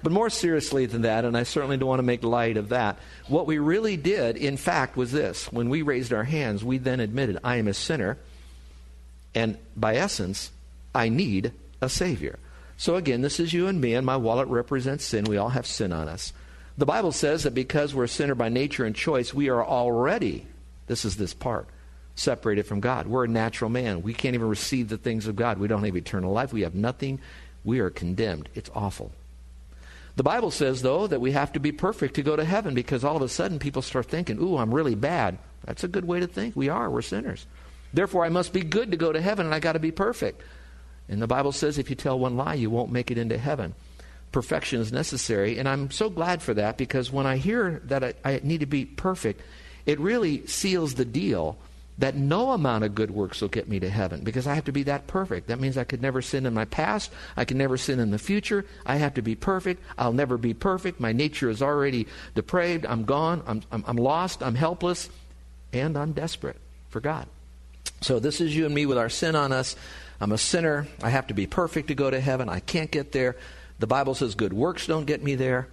But 0.07 0.13
more 0.13 0.31
seriously 0.31 0.87
than 0.87 1.03
that, 1.03 1.25
and 1.25 1.37
I 1.37 1.43
certainly 1.43 1.77
don't 1.79 1.89
want 1.89 1.99
to 1.99 2.05
make 2.05 2.23
light 2.23 2.57
of 2.57 2.69
that, 2.69 2.97
what 3.27 3.49
we 3.49 3.59
really 3.59 3.97
did, 3.97 4.37
in 4.37 4.57
fact, 4.57 4.97
was 4.97 5.11
this. 5.11 5.51
When 5.53 5.69
we 5.69 5.83
raised 5.83 6.13
our 6.13 6.23
hands, 6.23 6.63
we 6.63 6.79
then 6.79 7.01
admitted, 7.01 7.39
I 7.43 7.57
am 7.57 7.67
a 7.67 7.75
sinner. 7.75 8.17
And 9.35 9.59
by 9.77 9.97
essence, 9.97 10.53
I 10.95 11.09
need 11.09 11.51
a 11.81 11.89
Savior. 11.89 12.39
So 12.77 12.95
again, 12.95 13.21
this 13.21 13.41
is 13.41 13.53
you 13.53 13.67
and 13.67 13.81
me, 13.81 13.95
and 13.95 14.07
my 14.07 14.17
wallet 14.17 14.47
represents 14.47 15.05
sin. 15.05 15.25
We 15.25 15.39
all 15.39 15.49
have 15.49 15.67
sin 15.67 15.93
on 15.93 16.07
us. 16.07 16.33
The 16.79 16.87
Bible 16.87 17.11
says 17.11 17.43
that 17.43 17.55
because 17.55 17.93
we're 17.93 18.05
a 18.05 18.09
sinner 18.09 18.37
by 18.37 18.49
nature 18.49 18.85
and 18.85 18.95
choice, 18.95 19.35
we 19.35 19.49
are 19.49 19.65
already, 19.67 20.47
this 20.87 21.05
is 21.05 21.17
this 21.17 21.35
part, 21.35 21.67
separated 22.15 22.65
from 22.65 22.79
God. 22.79 23.09
We're 23.09 23.25
a 23.25 23.29
natural 23.29 23.71
man. 23.71 24.03
We 24.03 24.15
can't 24.15 24.37
even 24.37 24.49
receive 24.49 24.89
the 24.89 24.99
things 24.99 25.27
of 25.27 25.35
God. 25.35 25.59
We 25.59 25.67
don't 25.67 25.83
have 25.83 25.97
eternal 25.97 26.33
life. 26.33 26.53
We 26.53 26.63
have 26.63 26.77
nothing. 26.77 27.19
We 27.65 27.81
are 27.81 27.91
condemned. 27.91 28.49
It's 28.55 28.71
awful. 28.73 29.11
The 30.17 30.23
Bible 30.23 30.51
says, 30.51 30.81
though, 30.81 31.07
that 31.07 31.21
we 31.21 31.33
have 31.33 31.53
to 31.53 31.61
be 31.61 31.73
perfect 31.73 32.15
to 32.15 32.23
go 32.23 32.37
to 32.37 32.45
heaven 32.45 32.75
because 32.75 33.05
all 33.05 33.17
of 33.17 33.23
a 33.23 33.29
sudden 33.29 33.59
people 33.59 33.83
start 33.83 34.07
thinking, 34.07 34.39
ooh, 34.41 34.57
I'm 34.57 34.75
really 34.75 34.95
bad. 34.95 35.39
That's 35.65 35.85
a 35.85 35.89
good 35.89 36.07
way 36.07 36.21
to 36.21 36.27
think. 36.27 36.57
We 36.57 36.71
are. 36.71 36.91
We're 36.91 37.03
sinners. 37.03 37.47
Therefore, 37.93 38.25
I 38.25 38.31
must 38.31 38.53
be 38.53 38.63
good 38.63 38.91
to 38.91 38.97
go 38.97 39.13
to 39.13 39.21
heaven, 39.21 39.47
and 39.47 39.55
I 39.55 39.61
got 39.61 39.73
to 39.73 39.79
be 39.79 39.93
perfect. 39.93 40.43
And 41.09 41.21
the 41.21 41.27
Bible 41.27 41.53
says 41.53 41.79
if 41.79 41.91
you 41.91 41.97
tell 41.97 42.19
one 42.19 42.37
lie, 42.37 42.55
you 42.55 42.71
won't 42.71 42.91
make 42.91 43.11
it 43.11 43.19
into 43.19 43.37
heaven. 43.37 43.75
Perfection 44.33 44.81
is 44.81 44.91
necessary, 44.91 45.59
and 45.59 45.69
I'm 45.69 45.91
so 45.91 46.11
glad 46.11 46.43
for 46.43 46.55
that 46.55 46.77
because 46.77 47.13
when 47.13 47.27
I 47.27 47.37
hear 47.37 47.81
that 47.85 48.03
I, 48.03 48.15
I 48.25 48.41
need 48.43 48.61
to 48.61 48.67
be 48.67 48.85
perfect, 48.85 49.41
it 49.85 50.01
really 50.01 50.47
seals 50.47 50.95
the 50.95 51.05
deal 51.05 51.59
that 51.99 52.15
no 52.15 52.51
amount 52.51 52.85
of 52.85 52.95
good 52.95 53.11
works 53.11 53.41
will 53.41 53.49
get 53.49 53.69
me 53.69 53.81
to 53.81 53.89
heaven 53.89 54.21
because 54.23 54.47
I 54.47 54.55
have 54.55 54.67
to 54.67 54.73
be 54.73 54.83
that 54.85 55.07
perfect. 55.07 55.49
That 55.49 55.61
means 55.61 55.79
I 55.79 55.85
could 55.85 56.03
never 56.03 56.21
sin 56.21 56.45
in 56.45 56.53
my 56.53 56.67
past. 56.67 57.11
I 57.37 57.45
can 57.45 57.57
never 57.57 57.77
sin 57.79 58.01
in 58.01 58.11
the 58.11 58.19
future. 58.19 58.67
I 58.85 58.97
have 58.97 59.15
to 59.15 59.23
be 59.23 59.35
perfect. 59.35 59.83
I'll 59.97 60.13
never 60.13 60.37
be 60.37 60.53
perfect. 60.53 61.01
My 61.01 61.13
nature 61.13 61.49
is 61.49 61.63
already 61.63 62.07
depraved. 62.35 62.85
I'm 62.85 63.05
gone. 63.05 63.43
I'm, 63.47 63.63
I'm, 63.73 63.85
I'm 63.87 63.97
lost. 63.97 64.43
I'm 64.43 64.55
helpless. 64.55 65.09
And 65.73 65.97
I'm 65.97 66.13
desperate 66.13 66.57
for 66.91 67.01
God. 67.01 67.27
So 68.03 68.19
this 68.19 68.41
is 68.41 68.55
you 68.55 68.67
and 68.67 68.75
me 68.75 68.85
with 68.85 68.99
our 68.99 69.09
sin 69.09 69.35
on 69.35 69.53
us. 69.53 69.75
I'm 70.21 70.33
a 70.33 70.39
sinner. 70.39 70.87
I 71.03 71.11
have 71.11 71.29
to 71.29 71.35
be 71.35 71.47
perfect 71.47 71.89
to 71.89 71.95
go 71.95 72.11
to 72.11 72.21
heaven. 72.21 72.49
I 72.49 72.61
can't 72.61 72.91
get 72.91 73.13
there. 73.13 73.37
The 73.79 73.87
Bible 73.87 74.15
says 74.15 74.35
good 74.35 74.53
works 74.53 74.87
don't 74.87 75.07
get 75.07 75.23
me 75.23 75.35
there. 75.35 75.69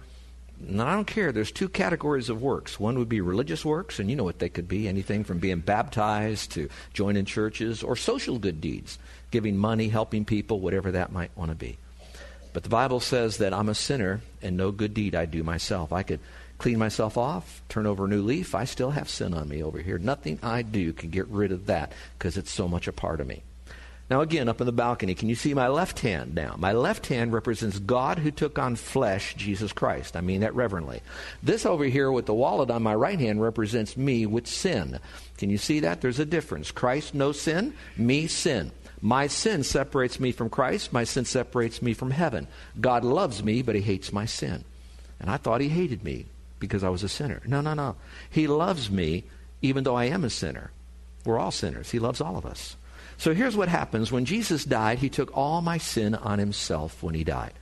And 0.68 0.80
I 0.80 0.94
don't 0.94 1.06
care. 1.06 1.32
There's 1.32 1.52
two 1.52 1.68
categories 1.68 2.28
of 2.28 2.42
works. 2.42 2.78
One 2.80 2.98
would 2.98 3.08
be 3.08 3.20
religious 3.20 3.64
works, 3.64 3.98
and 3.98 4.10
you 4.10 4.16
know 4.16 4.24
what 4.24 4.38
they 4.38 4.48
could 4.48 4.68
be 4.68 4.88
anything 4.88 5.24
from 5.24 5.38
being 5.38 5.60
baptized 5.60 6.52
to 6.52 6.68
joining 6.92 7.24
churches 7.24 7.82
or 7.82 7.96
social 7.96 8.38
good 8.38 8.60
deeds, 8.60 8.98
giving 9.30 9.56
money, 9.56 9.88
helping 9.88 10.24
people, 10.24 10.60
whatever 10.60 10.92
that 10.92 11.12
might 11.12 11.36
want 11.36 11.50
to 11.50 11.56
be. 11.56 11.78
But 12.52 12.62
the 12.62 12.68
Bible 12.68 13.00
says 13.00 13.38
that 13.38 13.52
I'm 13.52 13.68
a 13.68 13.74
sinner 13.74 14.20
and 14.40 14.56
no 14.56 14.70
good 14.70 14.94
deed 14.94 15.14
I 15.14 15.26
do 15.26 15.42
myself. 15.42 15.92
I 15.92 16.04
could 16.04 16.20
clean 16.58 16.78
myself 16.78 17.18
off, 17.18 17.62
turn 17.68 17.84
over 17.84 18.04
a 18.04 18.08
new 18.08 18.22
leaf, 18.22 18.54
I 18.54 18.64
still 18.64 18.92
have 18.92 19.08
sin 19.08 19.34
on 19.34 19.48
me 19.48 19.62
over 19.62 19.80
here. 19.80 19.98
Nothing 19.98 20.38
I 20.42 20.62
do 20.62 20.92
can 20.92 21.10
get 21.10 21.26
rid 21.28 21.52
of 21.52 21.66
that 21.66 21.92
because 22.16 22.36
it's 22.36 22.50
so 22.50 22.68
much 22.68 22.86
a 22.86 22.92
part 22.92 23.20
of 23.20 23.26
me. 23.26 23.42
Now, 24.10 24.20
again, 24.20 24.50
up 24.50 24.60
in 24.60 24.66
the 24.66 24.72
balcony, 24.72 25.14
can 25.14 25.30
you 25.30 25.34
see 25.34 25.54
my 25.54 25.68
left 25.68 26.00
hand 26.00 26.34
now? 26.34 26.56
My 26.58 26.72
left 26.72 27.06
hand 27.06 27.32
represents 27.32 27.78
God 27.78 28.18
who 28.18 28.30
took 28.30 28.58
on 28.58 28.76
flesh, 28.76 29.34
Jesus 29.34 29.72
Christ. 29.72 30.14
I 30.14 30.20
mean 30.20 30.42
that 30.42 30.54
reverently. 30.54 31.00
This 31.42 31.64
over 31.64 31.84
here 31.84 32.12
with 32.12 32.26
the 32.26 32.34
wallet 32.34 32.70
on 32.70 32.82
my 32.82 32.94
right 32.94 33.18
hand 33.18 33.40
represents 33.40 33.96
me 33.96 34.26
with 34.26 34.46
sin. 34.46 35.00
Can 35.38 35.48
you 35.48 35.56
see 35.56 35.80
that? 35.80 36.02
There's 36.02 36.18
a 36.18 36.26
difference. 36.26 36.70
Christ, 36.70 37.14
no 37.14 37.32
sin. 37.32 37.74
Me, 37.96 38.26
sin. 38.26 38.72
My 39.00 39.26
sin 39.26 39.62
separates 39.62 40.20
me 40.20 40.32
from 40.32 40.50
Christ. 40.50 40.92
My 40.92 41.04
sin 41.04 41.24
separates 41.24 41.80
me 41.80 41.94
from 41.94 42.10
heaven. 42.10 42.46
God 42.80 43.04
loves 43.04 43.42
me, 43.42 43.62
but 43.62 43.74
he 43.74 43.80
hates 43.80 44.12
my 44.12 44.26
sin. 44.26 44.64
And 45.18 45.30
I 45.30 45.38
thought 45.38 45.62
he 45.62 45.70
hated 45.70 46.04
me 46.04 46.26
because 46.58 46.84
I 46.84 46.90
was 46.90 47.02
a 47.02 47.08
sinner. 47.08 47.40
No, 47.46 47.62
no, 47.62 47.72
no. 47.72 47.96
He 48.28 48.46
loves 48.46 48.90
me 48.90 49.24
even 49.62 49.84
though 49.84 49.96
I 49.96 50.06
am 50.06 50.24
a 50.24 50.30
sinner. 50.30 50.70
We're 51.24 51.38
all 51.38 51.50
sinners. 51.50 51.90
He 51.90 51.98
loves 51.98 52.20
all 52.20 52.36
of 52.36 52.44
us. 52.44 52.76
So 53.18 53.34
here's 53.34 53.56
what 53.56 53.68
happens. 53.68 54.10
When 54.10 54.24
Jesus 54.24 54.64
died, 54.64 54.98
he 54.98 55.08
took 55.08 55.36
all 55.36 55.62
my 55.62 55.78
sin 55.78 56.14
on 56.14 56.38
himself 56.38 57.02
when 57.02 57.14
he 57.14 57.24
died. 57.24 57.52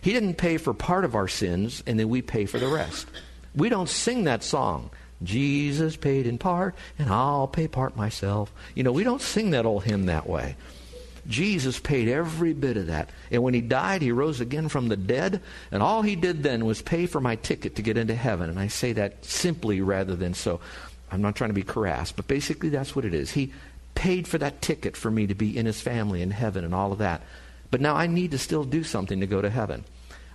He 0.00 0.12
didn't 0.12 0.34
pay 0.34 0.58
for 0.58 0.74
part 0.74 1.04
of 1.04 1.14
our 1.14 1.28
sins 1.28 1.82
and 1.86 1.98
then 1.98 2.08
we 2.08 2.22
pay 2.22 2.46
for 2.46 2.58
the 2.58 2.68
rest. 2.68 3.06
We 3.54 3.68
don't 3.68 3.88
sing 3.88 4.24
that 4.24 4.44
song. 4.44 4.90
Jesus 5.22 5.96
paid 5.96 6.26
in 6.26 6.38
part 6.38 6.74
and 6.98 7.10
I'll 7.10 7.48
pay 7.48 7.66
part 7.66 7.96
myself. 7.96 8.52
You 8.74 8.84
know, 8.84 8.92
we 8.92 9.04
don't 9.04 9.22
sing 9.22 9.50
that 9.50 9.66
old 9.66 9.84
hymn 9.84 10.06
that 10.06 10.28
way. 10.28 10.56
Jesus 11.26 11.78
paid 11.78 12.08
every 12.08 12.54
bit 12.54 12.76
of 12.76 12.86
that. 12.86 13.10
And 13.30 13.42
when 13.42 13.52
he 13.52 13.60
died, 13.60 14.00
he 14.00 14.12
rose 14.12 14.40
again 14.40 14.68
from 14.68 14.88
the 14.88 14.96
dead. 14.96 15.42
And 15.70 15.82
all 15.82 16.02
he 16.02 16.16
did 16.16 16.42
then 16.42 16.64
was 16.64 16.80
pay 16.80 17.06
for 17.06 17.20
my 17.20 17.36
ticket 17.36 17.76
to 17.76 17.82
get 17.82 17.98
into 17.98 18.14
heaven. 18.14 18.48
And 18.48 18.58
I 18.58 18.68
say 18.68 18.94
that 18.94 19.24
simply 19.24 19.80
rather 19.80 20.16
than 20.16 20.32
so. 20.32 20.60
I'm 21.10 21.22
not 21.22 21.36
trying 21.36 21.50
to 21.50 21.54
be 21.54 21.62
crass, 21.62 22.12
but 22.12 22.28
basically 22.28 22.68
that's 22.68 22.94
what 22.94 23.04
it 23.04 23.14
is. 23.14 23.30
He 23.30 23.52
paid 23.98 24.28
for 24.28 24.38
that 24.38 24.62
ticket 24.62 24.96
for 24.96 25.10
me 25.10 25.26
to 25.26 25.34
be 25.34 25.58
in 25.58 25.66
his 25.66 25.80
family 25.80 26.22
in 26.22 26.30
heaven 26.30 26.64
and 26.64 26.72
all 26.72 26.92
of 26.92 26.98
that. 26.98 27.20
But 27.68 27.80
now 27.80 27.96
I 27.96 28.06
need 28.06 28.30
to 28.30 28.38
still 28.38 28.62
do 28.62 28.84
something 28.84 29.18
to 29.18 29.26
go 29.26 29.42
to 29.42 29.50
heaven. 29.50 29.84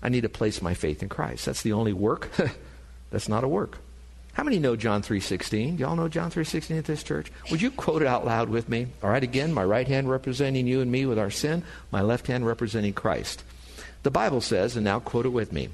I 0.02 0.10
need 0.10 0.22
to 0.22 0.30
place 0.30 0.62
my 0.62 0.74
faith 0.74 1.02
in 1.02 1.08
Christ. 1.08 1.46
That's 1.46 1.62
the 1.62 1.72
only 1.72 1.94
work. 1.94 2.30
that's 3.10 3.30
not 3.30 3.46
a 3.46 3.48
work. 3.48 3.78
How 4.34 4.44
many 4.44 4.60
know 4.60 4.76
John 4.76 5.02
3.16? 5.02 5.80
Y'all 5.80 5.96
know 5.96 6.10
John 6.10 6.30
3.16 6.30 6.78
at 6.78 6.84
this 6.84 7.04
church? 7.04 7.32
Would 7.52 7.62
you 7.62 7.72
quote 7.72 8.02
it 8.02 8.08
out 8.08 8.26
loud 8.26 8.50
with 8.50 8.68
me? 8.68 8.88
All 9.02 9.10
right, 9.10 9.24
again, 9.24 9.54
my 9.54 9.64
right 9.64 9.88
hand 9.88 10.10
representing 10.10 10.68
you 10.68 10.82
and 10.82 10.92
me 10.92 11.06
with 11.06 11.18
our 11.18 11.32
sin, 11.32 11.64
my 11.90 12.02
left 12.02 12.28
hand 12.28 12.46
representing 12.46 12.92
Christ. 12.92 13.46
The 14.02 14.12
Bible 14.12 14.42
says, 14.42 14.76
and 14.76 14.84
now 14.84 15.00
quote 15.00 15.26
it 15.26 15.30
with 15.30 15.54
me, 15.54 15.70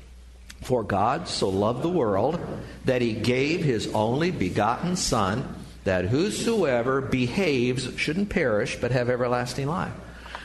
For 0.61 0.83
God 0.83 1.27
so 1.27 1.49
loved 1.49 1.81
the 1.81 1.89
world 1.89 2.39
that 2.85 3.01
he 3.01 3.13
gave 3.13 3.63
his 3.63 3.91
only 3.95 4.29
begotten 4.29 4.95
Son, 4.95 5.55
that 5.89 6.05
whosoever 6.05 7.01
behaves 7.01 7.89
shouldn't 7.99 8.29
perish 8.29 8.75
but 8.79 8.91
have 8.91 9.09
everlasting 9.09 9.67
life. 9.67 9.91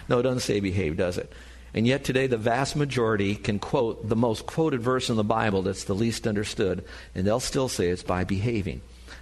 No, 0.09 0.19
it 0.19 0.23
doesn't 0.23 0.41
say 0.41 0.59
behave, 0.59 0.97
does 0.97 1.19
it? 1.19 1.31
And 1.75 1.87
yet 1.87 2.03
today, 2.03 2.27
the 2.27 2.39
vast 2.39 2.77
majority 2.77 3.35
can 3.35 3.59
quote 3.59 4.09
the 4.09 4.17
most 4.17 4.47
quoted 4.47 4.81
verse 4.81 5.11
in 5.11 5.17
the 5.17 5.23
Bible 5.23 5.61
that's 5.61 5.85
the 5.85 5.95
least 5.95 6.27
understood, 6.27 6.83
and 7.15 7.27
they'll 7.27 7.41
still 7.41 7.69
say 7.69 7.89
it's 7.89 8.03
by 8.03 8.25
behaving. 8.25 8.81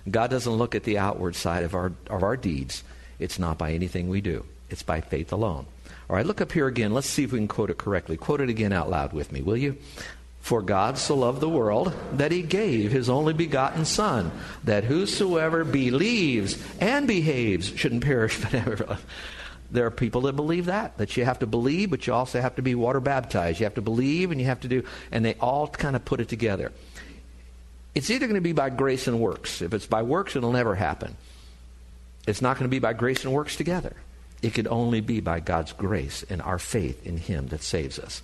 God 0.09 0.31
doesn't 0.31 0.53
look 0.53 0.77
at 0.77 0.85
the 0.85 0.99
outward 0.99 1.35
side 1.35 1.65
of 1.65 1.75
our, 1.75 1.91
of 2.09 2.23
our 2.23 2.37
deeds. 2.37 2.85
It's 3.19 3.41
not 3.41 3.59
by 3.59 3.73
anything 3.73 4.09
we 4.09 4.21
do, 4.21 4.45
it's 4.71 4.85
by 4.85 5.01
faith 5.01 5.33
alone. 5.33 5.67
All 6.09 6.15
right, 6.15 6.27
look 6.27 6.41
up 6.41 6.53
here 6.53 6.69
again. 6.69 6.95
Let's 6.95 7.09
see 7.09 7.25
if 7.25 7.33
we 7.33 7.41
can 7.41 7.49
quote 7.49 7.71
it 7.71 7.79
correctly. 7.79 8.17
Quote 8.17 8.41
it 8.41 8.49
again 8.49 8.73
out 8.73 8.89
loud 8.89 9.13
with 9.13 9.33
me, 9.33 9.43
will 9.43 9.57
you? 9.57 9.77
For 10.43 10.61
God 10.61 10.99
so 10.99 11.15
loved 11.15 11.41
the 11.41 11.49
world 11.49 11.95
that 12.15 12.33
he 12.33 12.43
gave 12.43 12.91
his 12.91 13.09
only 13.09 13.33
begotten 13.33 13.85
Son, 13.85 14.33
that 14.65 14.83
whosoever 14.85 15.65
believes 15.65 16.59
and 16.81 17.07
behaves 17.07 17.73
shouldn't 17.77 18.05
perish. 18.05 18.39
There 19.71 19.87
are 19.87 19.91
people 19.91 20.21
that 20.23 20.37
believe 20.37 20.67
that, 20.67 20.99
that 20.99 21.17
you 21.17 21.25
have 21.25 21.39
to 21.39 21.47
believe, 21.47 21.89
but 21.89 22.07
you 22.07 22.13
also 22.13 22.43
have 22.43 22.57
to 22.57 22.63
be 22.63 22.75
water 22.75 23.01
baptized. 23.01 23.59
You 23.59 23.65
have 23.65 23.77
to 23.77 23.81
believe 23.81 24.31
and 24.31 24.39
you 24.39 24.47
have 24.47 24.61
to 24.61 24.69
do, 24.69 24.85
and 25.11 25.25
they 25.25 25.33
all 25.41 25.67
kind 25.67 25.97
of 25.97 26.05
put 26.05 26.21
it 26.21 26.29
together. 26.29 26.73
It's 27.95 28.11
either 28.11 28.27
going 28.27 28.35
to 28.35 28.43
be 28.43 28.53
by 28.53 28.69
grace 28.69 29.09
and 29.09 29.19
works. 29.19 29.63
If 29.63 29.73
it's 29.73 29.87
by 29.87 30.03
works, 30.03 30.37
it'll 30.37 30.53
never 30.53 30.75
happen. 30.75 31.17
It's 32.27 32.43
not 32.43 32.59
going 32.59 32.69
to 32.69 32.75
be 32.75 32.81
by 32.81 32.93
grace 32.93 33.25
and 33.25 33.33
works 33.33 33.57
together. 33.57 33.97
It 34.43 34.53
can 34.53 34.69
only 34.69 35.01
be 35.01 35.21
by 35.21 35.41
God's 35.41 35.73
grace 35.73 36.23
and 36.29 36.43
our 36.43 36.59
faith 36.59 37.07
in 37.07 37.17
Him 37.17 37.47
that 37.47 37.63
saves 37.63 37.99
us. 37.99 38.21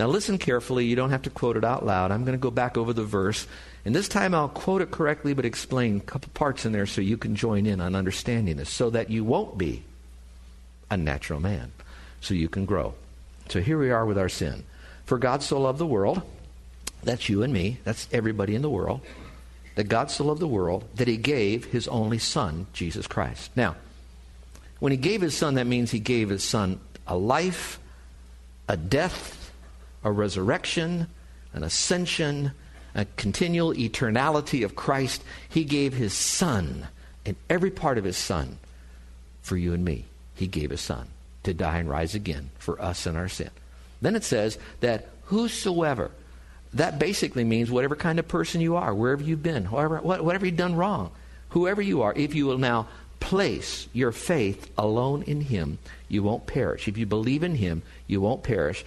Now, 0.00 0.06
listen 0.06 0.38
carefully. 0.38 0.86
You 0.86 0.96
don't 0.96 1.10
have 1.10 1.24
to 1.24 1.30
quote 1.30 1.58
it 1.58 1.64
out 1.64 1.84
loud. 1.84 2.10
I'm 2.10 2.24
going 2.24 2.32
to 2.32 2.40
go 2.40 2.50
back 2.50 2.78
over 2.78 2.94
the 2.94 3.04
verse. 3.04 3.46
And 3.84 3.94
this 3.94 4.08
time 4.08 4.34
I'll 4.34 4.48
quote 4.48 4.80
it 4.80 4.90
correctly, 4.90 5.34
but 5.34 5.44
explain 5.44 5.98
a 5.98 6.00
couple 6.00 6.30
parts 6.32 6.64
in 6.64 6.72
there 6.72 6.86
so 6.86 7.02
you 7.02 7.18
can 7.18 7.36
join 7.36 7.66
in 7.66 7.82
on 7.82 7.94
understanding 7.94 8.56
this 8.56 8.70
so 8.70 8.88
that 8.88 9.10
you 9.10 9.24
won't 9.24 9.58
be 9.58 9.82
a 10.90 10.96
natural 10.96 11.38
man. 11.38 11.72
So 12.22 12.32
you 12.32 12.48
can 12.48 12.64
grow. 12.64 12.94
So 13.50 13.60
here 13.60 13.78
we 13.78 13.90
are 13.90 14.06
with 14.06 14.16
our 14.16 14.30
sin. 14.30 14.64
For 15.04 15.18
God 15.18 15.42
so 15.42 15.60
loved 15.60 15.78
the 15.78 15.84
world, 15.84 16.22
that's 17.02 17.28
you 17.28 17.42
and 17.42 17.52
me, 17.52 17.76
that's 17.84 18.08
everybody 18.10 18.54
in 18.54 18.62
the 18.62 18.70
world, 18.70 19.02
that 19.74 19.84
God 19.90 20.10
so 20.10 20.24
loved 20.24 20.40
the 20.40 20.48
world 20.48 20.88
that 20.94 21.08
he 21.08 21.18
gave 21.18 21.66
his 21.66 21.86
only 21.88 22.18
Son, 22.18 22.68
Jesus 22.72 23.06
Christ. 23.06 23.50
Now, 23.54 23.76
when 24.78 24.92
he 24.92 24.98
gave 24.98 25.20
his 25.20 25.36
Son, 25.36 25.56
that 25.56 25.66
means 25.66 25.90
he 25.90 26.00
gave 26.00 26.30
his 26.30 26.42
Son 26.42 26.80
a 27.06 27.18
life, 27.18 27.78
a 28.66 28.78
death, 28.78 29.36
a 30.04 30.10
resurrection, 30.10 31.08
an 31.52 31.62
ascension, 31.62 32.52
a 32.94 33.06
continual 33.16 33.74
eternality 33.74 34.64
of 34.64 34.76
Christ. 34.76 35.22
He 35.48 35.64
gave 35.64 35.94
his 35.94 36.12
Son 36.12 36.88
and 37.24 37.36
every 37.48 37.70
part 37.70 37.98
of 37.98 38.04
his 38.04 38.16
Son 38.16 38.58
for 39.42 39.56
you 39.56 39.72
and 39.72 39.84
me. 39.84 40.04
He 40.34 40.46
gave 40.46 40.70
his 40.70 40.80
Son 40.80 41.08
to 41.42 41.54
die 41.54 41.78
and 41.78 41.88
rise 41.88 42.14
again 42.14 42.50
for 42.58 42.80
us 42.80 43.06
and 43.06 43.16
our 43.16 43.28
sin. 43.28 43.50
Then 44.02 44.16
it 44.16 44.24
says 44.24 44.58
that 44.80 45.08
whosoever, 45.24 46.10
that 46.74 46.98
basically 46.98 47.44
means 47.44 47.70
whatever 47.70 47.96
kind 47.96 48.18
of 48.18 48.28
person 48.28 48.60
you 48.60 48.76
are, 48.76 48.94
wherever 48.94 49.22
you've 49.22 49.42
been, 49.42 49.66
whatever, 49.66 49.98
whatever 49.98 50.46
you've 50.46 50.56
done 50.56 50.76
wrong, 50.76 51.10
whoever 51.50 51.82
you 51.82 52.02
are, 52.02 52.14
if 52.16 52.34
you 52.34 52.46
will 52.46 52.58
now 52.58 52.88
place 53.20 53.86
your 53.92 54.12
faith 54.12 54.70
alone 54.78 55.22
in 55.22 55.42
Him, 55.42 55.78
you 56.08 56.22
won't 56.22 56.46
perish. 56.46 56.88
If 56.88 56.96
you 56.96 57.06
believe 57.06 57.42
in 57.42 57.54
Him, 57.54 57.82
you 58.06 58.20
won't 58.20 58.42
perish. 58.42 58.84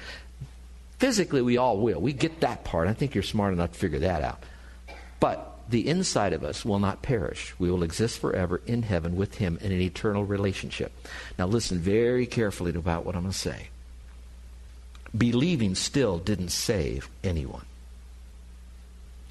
Physically, 1.03 1.41
we 1.41 1.57
all 1.57 1.79
will. 1.79 1.99
We 1.99 2.13
get 2.13 2.39
that 2.39 2.63
part. 2.63 2.87
I 2.87 2.93
think 2.93 3.13
you're 3.13 3.25
smart 3.25 3.51
enough 3.51 3.73
to 3.73 3.77
figure 3.77 3.99
that 3.99 4.23
out. 4.23 4.41
But 5.19 5.59
the 5.67 5.89
inside 5.89 6.31
of 6.31 6.45
us 6.45 6.63
will 6.63 6.79
not 6.79 7.01
perish. 7.01 7.53
We 7.59 7.69
will 7.69 7.83
exist 7.83 8.19
forever 8.19 8.61
in 8.65 8.83
heaven 8.83 9.17
with 9.17 9.35
Him 9.35 9.59
in 9.59 9.73
an 9.73 9.81
eternal 9.81 10.23
relationship. 10.23 10.93
Now, 11.37 11.45
listen 11.45 11.79
very 11.79 12.25
carefully 12.25 12.71
about 12.71 13.05
what 13.05 13.17
I'm 13.17 13.23
going 13.23 13.33
to 13.33 13.37
say. 13.37 13.67
Believing 15.15 15.75
still 15.75 16.19
didn't 16.19 16.51
save 16.51 17.09
anyone, 17.21 17.65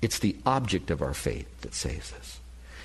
it's 0.02 0.18
the 0.18 0.36
object 0.44 0.90
of 0.90 1.00
our 1.00 1.14
faith 1.14 1.48
that 1.62 1.72
saves 1.72 2.12
us. 2.12 2.38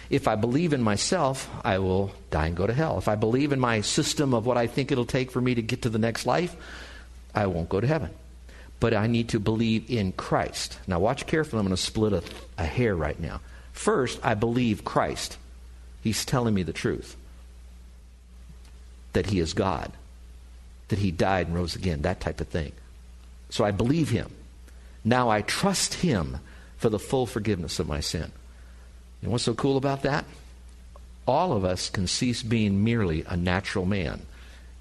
If 0.10 0.30
I 0.30 0.36
believe 0.36 0.72
in 0.72 0.82
myself, 0.82 1.50
I 1.62 1.80
will 1.80 2.12
die 2.32 2.48
and 2.48 2.56
go 2.56 2.66
to 2.66 2.74
hell. 2.74 2.98
If 2.98 3.10
I 3.10 3.16
believe 3.16 3.52
in 3.52 3.60
my 3.60 3.82
system 3.82 4.34
of 4.34 4.46
what 4.46 4.56
I 4.56 4.68
think 4.68 4.94
it'll 4.94 5.04
take 5.04 5.30
for 5.30 5.42
me 5.42 5.56
to 5.56 5.62
get 5.62 5.82
to 5.82 5.90
the 5.90 6.00
next 6.00 6.26
life, 6.26 6.56
I 7.36 7.48
won't 7.48 7.68
go 7.68 7.82
to 7.82 7.88
heaven. 7.88 8.12
But 8.80 8.94
I 8.94 9.08
need 9.08 9.30
to 9.30 9.40
believe 9.40 9.90
in 9.90 10.12
Christ. 10.12 10.78
Now, 10.88 11.00
watch 11.00 11.26
carefully. 11.26 11.60
I'm 11.60 11.66
going 11.66 11.76
to 11.76 11.82
split 11.82 12.14
a, 12.14 12.24
a 12.58 12.66
hair 12.66 12.96
right 12.96 13.20
now. 13.20 13.42
First, 13.74 14.20
I 14.24 14.36
believe 14.36 14.84
Christ. 14.84 15.38
He's 16.02 16.26
telling 16.26 16.54
me 16.54 16.64
the 16.64 16.74
truth 16.74 17.16
that 19.14 19.28
He 19.28 19.40
is 19.40 19.54
God, 19.54 19.92
that 20.90 21.00
He 21.00 21.12
died 21.12 21.48
and 21.48 21.56
rose 21.56 21.76
again, 21.76 22.04
that 22.04 22.20
type 22.20 22.40
of 22.40 22.48
thing. 22.48 22.72
So 23.50 23.66
I 23.66 23.72
believe 23.72 24.10
Him. 24.10 24.32
Now 25.04 25.30
I 25.30 25.42
trust 25.42 25.96
Him 25.96 26.38
for 26.78 26.90
the 26.90 27.00
full 27.00 27.26
forgiveness 27.26 27.80
of 27.80 27.88
my 27.88 28.00
sin. 28.00 28.32
And 29.22 29.32
what's 29.32 29.44
so 29.44 29.54
cool 29.54 29.78
about 29.78 30.04
that? 30.04 30.26
All 31.26 31.54
of 31.54 31.66
us 31.66 31.90
can 31.90 32.08
cease 32.08 32.44
being 32.44 32.84
merely 32.84 33.24
a 33.28 33.36
natural 33.36 33.86
man. 33.86 34.22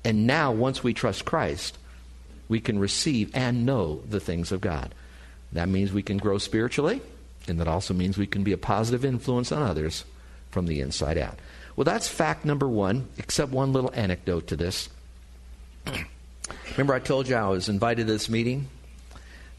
And 0.05 0.27
now, 0.27 0.53
once 0.53 0.85
we 0.85 0.95
trust 0.95 1.25
Christ, 1.25 1.77
we 2.49 2.61
can 2.61 2.79
receive 2.79 3.31
and 3.35 3.67
know 3.67 4.03
the 4.09 4.21
things 4.21 4.53
of 4.53 4.61
God. 4.61 4.95
That 5.53 5.69
means 5.69 5.93
we 5.93 6.03
can 6.03 6.19
grow 6.19 6.39
spiritually, 6.39 7.01
and 7.49 7.61
that 7.61 7.69
also 7.69 7.95
means 7.95 8.19
we 8.19 8.27
can 8.27 8.45
be 8.45 8.53
a 8.53 8.59
positive 8.59 9.05
influence 9.05 9.53
on 9.53 9.63
others 9.63 10.05
from 10.51 10.67
the 10.67 10.81
inside 10.81 11.19
out. 11.19 11.39
Well, 11.77 11.85
that's 11.85 12.09
fact 12.09 12.45
number 12.45 12.69
one, 12.69 13.09
except 13.19 13.53
one 13.53 13.73
little 13.73 13.93
anecdote 13.95 14.49
to 14.49 14.57
this. 14.57 14.89
Remember, 16.73 16.95
I 16.95 17.01
told 17.01 17.29
you 17.29 17.37
I 17.37 17.49
was 17.49 17.69
invited 17.69 18.07
to 18.07 18.13
this 18.13 18.29
meeting? 18.29 18.69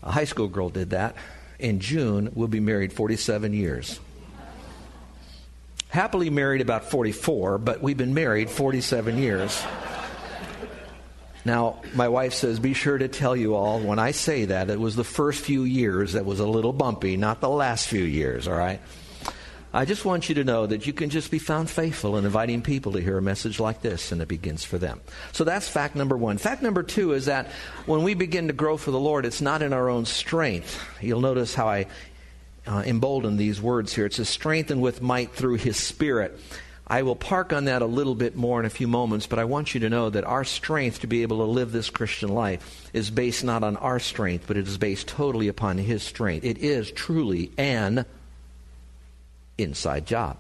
A 0.04 0.12
high 0.12 0.26
school 0.26 0.47
girl 0.47 0.69
did 0.69 0.91
that. 0.91 1.15
In 1.60 1.80
June, 1.80 2.32
we'll 2.34 2.47
be 2.47 2.60
married 2.60 2.93
47 2.93 3.54
years 3.54 4.00
happily 5.89 6.30
married 6.30 6.62
about 6.62 6.86
44, 6.86 7.58
but 7.58 7.82
we've 7.82 7.97
been 7.97 8.13
married 8.13 8.50
47 8.50 9.17
years. 9.17 9.63
Now, 11.47 11.79
my 11.95 12.10
wife 12.10 12.33
says, 12.33 12.60
be 12.60 12.73
sure 12.73 12.97
to 12.97 13.07
tell 13.07 13.33
you 13.33 13.55
all 13.55 13.79
when 13.79 13.99
I 13.99 14.12
say 14.12 14.43
that, 14.45 14.69
it 14.69 14.77
was 14.77 14.97
the 14.97 15.05
first 15.05 15.39
few 15.39 15.63
years 15.63 16.12
that 16.12 16.25
was 16.25 16.41
a 16.41 16.45
little 16.45 16.73
bumpy, 16.73 17.15
not 17.15 17.39
the 17.39 17.47
last 17.47 17.88
few 17.88 18.03
years, 18.03 18.49
all 18.49 18.57
right? 18.57 18.81
I 19.73 19.86
just 19.86 20.03
want 20.03 20.27
you 20.27 20.36
to 20.36 20.43
know 20.43 20.65
that 20.65 20.86
you 20.86 20.91
can 20.91 21.10
just 21.10 21.31
be 21.31 21.39
found 21.39 21.69
faithful 21.69 22.17
in 22.17 22.25
inviting 22.25 22.62
people 22.63 22.91
to 22.91 22.99
hear 22.99 23.17
a 23.17 23.21
message 23.21 23.62
like 23.62 23.81
this, 23.81 24.12
and 24.12 24.21
it 24.21 24.27
begins 24.27 24.65
for 24.65 24.77
them. 24.77 24.99
So 25.31 25.45
that's 25.45 25.69
fact 25.69 25.95
number 25.95 26.17
one. 26.17 26.38
Fact 26.38 26.62
number 26.62 26.83
two 26.83 27.13
is 27.13 27.27
that 27.27 27.47
when 27.86 28.03
we 28.03 28.13
begin 28.13 28.47
to 28.47 28.53
grow 28.53 28.75
for 28.75 28.91
the 28.91 28.99
Lord, 28.99 29.25
it's 29.25 29.39
not 29.39 29.62
in 29.62 29.71
our 29.71 29.88
own 29.88 30.05
strength. 30.05 30.83
You'll 30.99 31.21
notice 31.21 31.55
how 31.55 31.69
I 31.69 31.86
uh, 32.65 32.83
embolden 32.86 33.38
these 33.38 33.62
words 33.62 33.93
here. 33.93 34.05
It 34.05 34.15
says, 34.15 34.27
strengthened 34.27 34.81
with 34.81 35.01
might 35.01 35.31
through 35.31 35.55
his 35.55 35.77
spirit. 35.77 36.38
I 36.89 37.02
will 37.02 37.17
park 37.17 37.52
on 37.52 37.65
that 37.65 37.82
a 37.82 37.86
little 37.86 38.15
bit 38.15 38.38
more 38.38 38.62
in 38.62 38.65
a 38.65 38.69
few 38.69 38.88
moments, 38.88 39.28
but 39.28 39.39
I 39.39 39.43
want 39.43 39.73
you 39.73 39.82
to 39.82 39.89
know 39.89 40.10
that 40.10 40.23
our 40.23 40.45
strength 40.45 41.02
to 41.02 41.08
be 41.08 41.21
able 41.21 41.38
to 41.38 41.43
live 41.43 41.73
this 41.73 41.89
Christian 41.89 42.30
life 42.30 42.89
is 42.93 43.12
based 43.12 43.43
not 43.43 43.62
on 43.62 43.76
our 43.78 44.00
strength, 44.00 44.45
but 44.47 44.56
it 44.56 44.67
is 44.67 44.78
based 44.78 45.08
totally 45.10 45.50
upon 45.50 45.78
His 45.78 46.02
strength. 46.02 46.45
It 46.45 46.60
is 46.60 46.89
truly 46.89 47.52
an 47.58 48.06
inside 49.58 50.06
job. 50.06 50.38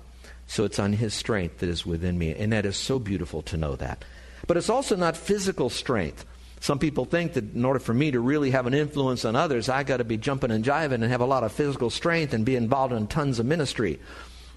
So 0.47 0.63
it's 0.63 0.79
on 0.79 0.93
His 0.93 1.13
strength 1.13 1.59
that 1.59 1.69
is 1.69 1.85
within 1.85 2.17
me, 2.17 2.33
and 2.33 2.53
that 2.53 2.65
is 2.65 2.77
so 2.77 2.97
beautiful 2.97 3.41
to 3.43 3.57
know 3.57 3.75
that. 3.75 4.05
But 4.47 4.55
it's 4.55 4.69
also 4.69 4.95
not 4.95 5.17
physical 5.17 5.69
strength. 5.69 6.25
Some 6.61 6.79
people 6.79 7.03
think 7.03 7.33
that 7.33 7.53
in 7.53 7.65
order 7.65 7.79
for 7.79 7.93
me 7.93 8.11
to 8.11 8.21
really 8.21 8.51
have 8.51 8.67
an 8.67 8.73
influence 8.73 9.25
on 9.25 9.35
others, 9.35 9.67
I 9.67 9.83
got 9.83 9.97
to 9.97 10.05
be 10.05 10.15
jumping 10.15 10.51
and 10.51 10.63
jiving 10.63 10.93
and 10.93 11.03
have 11.03 11.21
a 11.21 11.25
lot 11.25 11.43
of 11.43 11.51
physical 11.51 11.89
strength 11.89 12.33
and 12.33 12.45
be 12.45 12.55
involved 12.55 12.93
in 12.93 13.07
tons 13.07 13.39
of 13.39 13.45
ministry. 13.45 13.99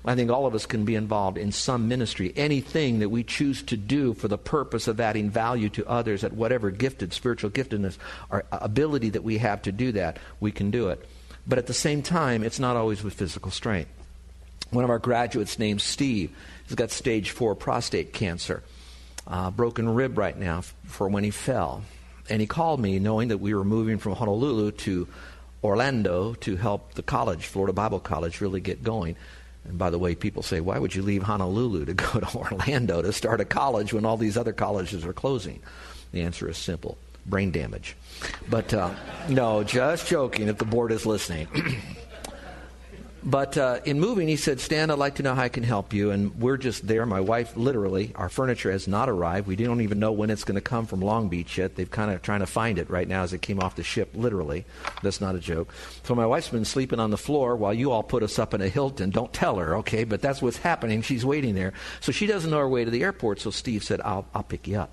I 0.04 0.14
think 0.14 0.30
all 0.30 0.46
of 0.46 0.54
us 0.54 0.66
can 0.66 0.84
be 0.84 0.94
involved 0.94 1.36
in 1.36 1.52
some 1.52 1.88
ministry. 1.88 2.32
Anything 2.34 3.00
that 3.00 3.10
we 3.10 3.22
choose 3.22 3.62
to 3.64 3.76
do 3.76 4.14
for 4.14 4.28
the 4.28 4.38
purpose 4.38 4.88
of 4.88 5.00
adding 5.00 5.30
value 5.30 5.68
to 5.70 5.86
others 5.86 6.24
at 6.24 6.32
whatever 6.32 6.70
gifted, 6.70 7.12
spiritual 7.12 7.50
giftedness 7.50 7.98
or 8.30 8.44
ability 8.50 9.10
that 9.10 9.24
we 9.24 9.38
have 9.38 9.62
to 9.62 9.72
do 9.72 9.92
that, 9.92 10.18
we 10.40 10.52
can 10.52 10.70
do 10.70 10.88
it. 10.88 11.06
But 11.46 11.58
at 11.58 11.66
the 11.66 11.74
same 11.74 12.02
time, 12.02 12.42
it's 12.42 12.58
not 12.58 12.76
always 12.76 13.02
with 13.02 13.14
physical 13.14 13.50
strength. 13.50 13.90
One 14.70 14.84
of 14.84 14.90
our 14.90 14.98
graduates 14.98 15.58
named 15.58 15.80
Steve 15.82 16.34
has 16.66 16.76
got 16.76 16.90
stage 16.90 17.30
four 17.30 17.54
prostate 17.54 18.12
cancer 18.12 18.62
uh, 19.26 19.50
broken 19.50 19.88
rib 19.88 20.18
right 20.18 20.36
now 20.36 20.62
for 20.84 21.08
when 21.08 21.24
he 21.24 21.30
fell. 21.30 21.82
And 22.28 22.40
he 22.40 22.46
called 22.46 22.80
me 22.80 22.98
knowing 22.98 23.28
that 23.28 23.38
we 23.38 23.54
were 23.54 23.64
moving 23.64 23.98
from 23.98 24.12
Honolulu 24.12 24.72
to 24.72 25.08
Orlando 25.62 26.34
to 26.34 26.56
help 26.56 26.94
the 26.94 27.02
college, 27.02 27.46
Florida 27.46 27.72
Bible 27.72 28.00
College, 28.00 28.40
really 28.40 28.60
get 28.60 28.82
going. 28.82 29.16
And 29.64 29.78
by 29.78 29.90
the 29.90 29.98
way, 29.98 30.14
people 30.14 30.42
say, 30.42 30.60
why 30.60 30.78
would 30.78 30.94
you 30.94 31.02
leave 31.02 31.22
Honolulu 31.22 31.84
to 31.86 31.94
go 31.94 32.20
to 32.20 32.34
Orlando 32.36 33.02
to 33.02 33.12
start 33.12 33.40
a 33.40 33.44
college 33.44 33.92
when 33.92 34.04
all 34.04 34.16
these 34.16 34.36
other 34.36 34.52
colleges 34.52 35.04
are 35.04 35.12
closing? 35.12 35.60
The 36.12 36.22
answer 36.22 36.48
is 36.48 36.56
simple 36.56 36.98
brain 37.26 37.50
damage. 37.50 37.96
But 38.48 38.72
uh, 38.74 38.94
no, 39.28 39.62
just 39.62 40.06
joking 40.06 40.48
if 40.48 40.58
the 40.58 40.64
board 40.64 40.92
is 40.92 41.06
listening. 41.06 41.48
But 43.22 43.58
uh, 43.58 43.80
in 43.84 44.00
moving, 44.00 44.28
he 44.28 44.36
said, 44.36 44.60
Stan, 44.60 44.90
I'd 44.90 44.98
like 44.98 45.16
to 45.16 45.22
know 45.22 45.34
how 45.34 45.42
I 45.42 45.48
can 45.50 45.62
help 45.62 45.92
you. 45.92 46.10
And 46.10 46.34
we're 46.40 46.56
just 46.56 46.86
there. 46.86 47.04
My 47.04 47.20
wife, 47.20 47.54
literally, 47.56 48.12
our 48.14 48.30
furniture 48.30 48.72
has 48.72 48.88
not 48.88 49.10
arrived. 49.10 49.46
We 49.46 49.56
don't 49.56 49.82
even 49.82 49.98
know 49.98 50.12
when 50.12 50.30
it's 50.30 50.44
going 50.44 50.54
to 50.54 50.62
come 50.62 50.86
from 50.86 51.00
Long 51.00 51.28
Beach 51.28 51.58
yet. 51.58 51.76
They've 51.76 51.90
kind 51.90 52.10
of 52.10 52.22
trying 52.22 52.40
to 52.40 52.46
find 52.46 52.78
it 52.78 52.88
right 52.88 53.06
now 53.06 53.22
as 53.22 53.32
it 53.32 53.42
came 53.42 53.60
off 53.60 53.76
the 53.76 53.82
ship, 53.82 54.10
literally. 54.14 54.64
That's 55.02 55.20
not 55.20 55.34
a 55.34 55.38
joke. 55.38 55.74
So 56.04 56.14
my 56.14 56.24
wife's 56.24 56.48
been 56.48 56.64
sleeping 56.64 56.98
on 56.98 57.10
the 57.10 57.18
floor 57.18 57.56
while 57.56 57.74
you 57.74 57.90
all 57.90 58.02
put 58.02 58.22
us 58.22 58.38
up 58.38 58.54
in 58.54 58.62
a 58.62 58.68
Hilton. 58.68 59.10
Don't 59.10 59.32
tell 59.32 59.56
her, 59.56 59.76
okay? 59.76 60.04
But 60.04 60.22
that's 60.22 60.40
what's 60.40 60.56
happening. 60.56 61.02
She's 61.02 61.24
waiting 61.24 61.54
there. 61.54 61.74
So 62.00 62.12
she 62.12 62.26
doesn't 62.26 62.50
know 62.50 62.58
her 62.58 62.68
way 62.68 62.84
to 62.84 62.90
the 62.90 63.02
airport. 63.02 63.40
So 63.40 63.50
Steve 63.50 63.84
said, 63.84 64.00
I'll, 64.00 64.26
I'll 64.34 64.42
pick 64.42 64.66
you 64.66 64.78
up. 64.78 64.90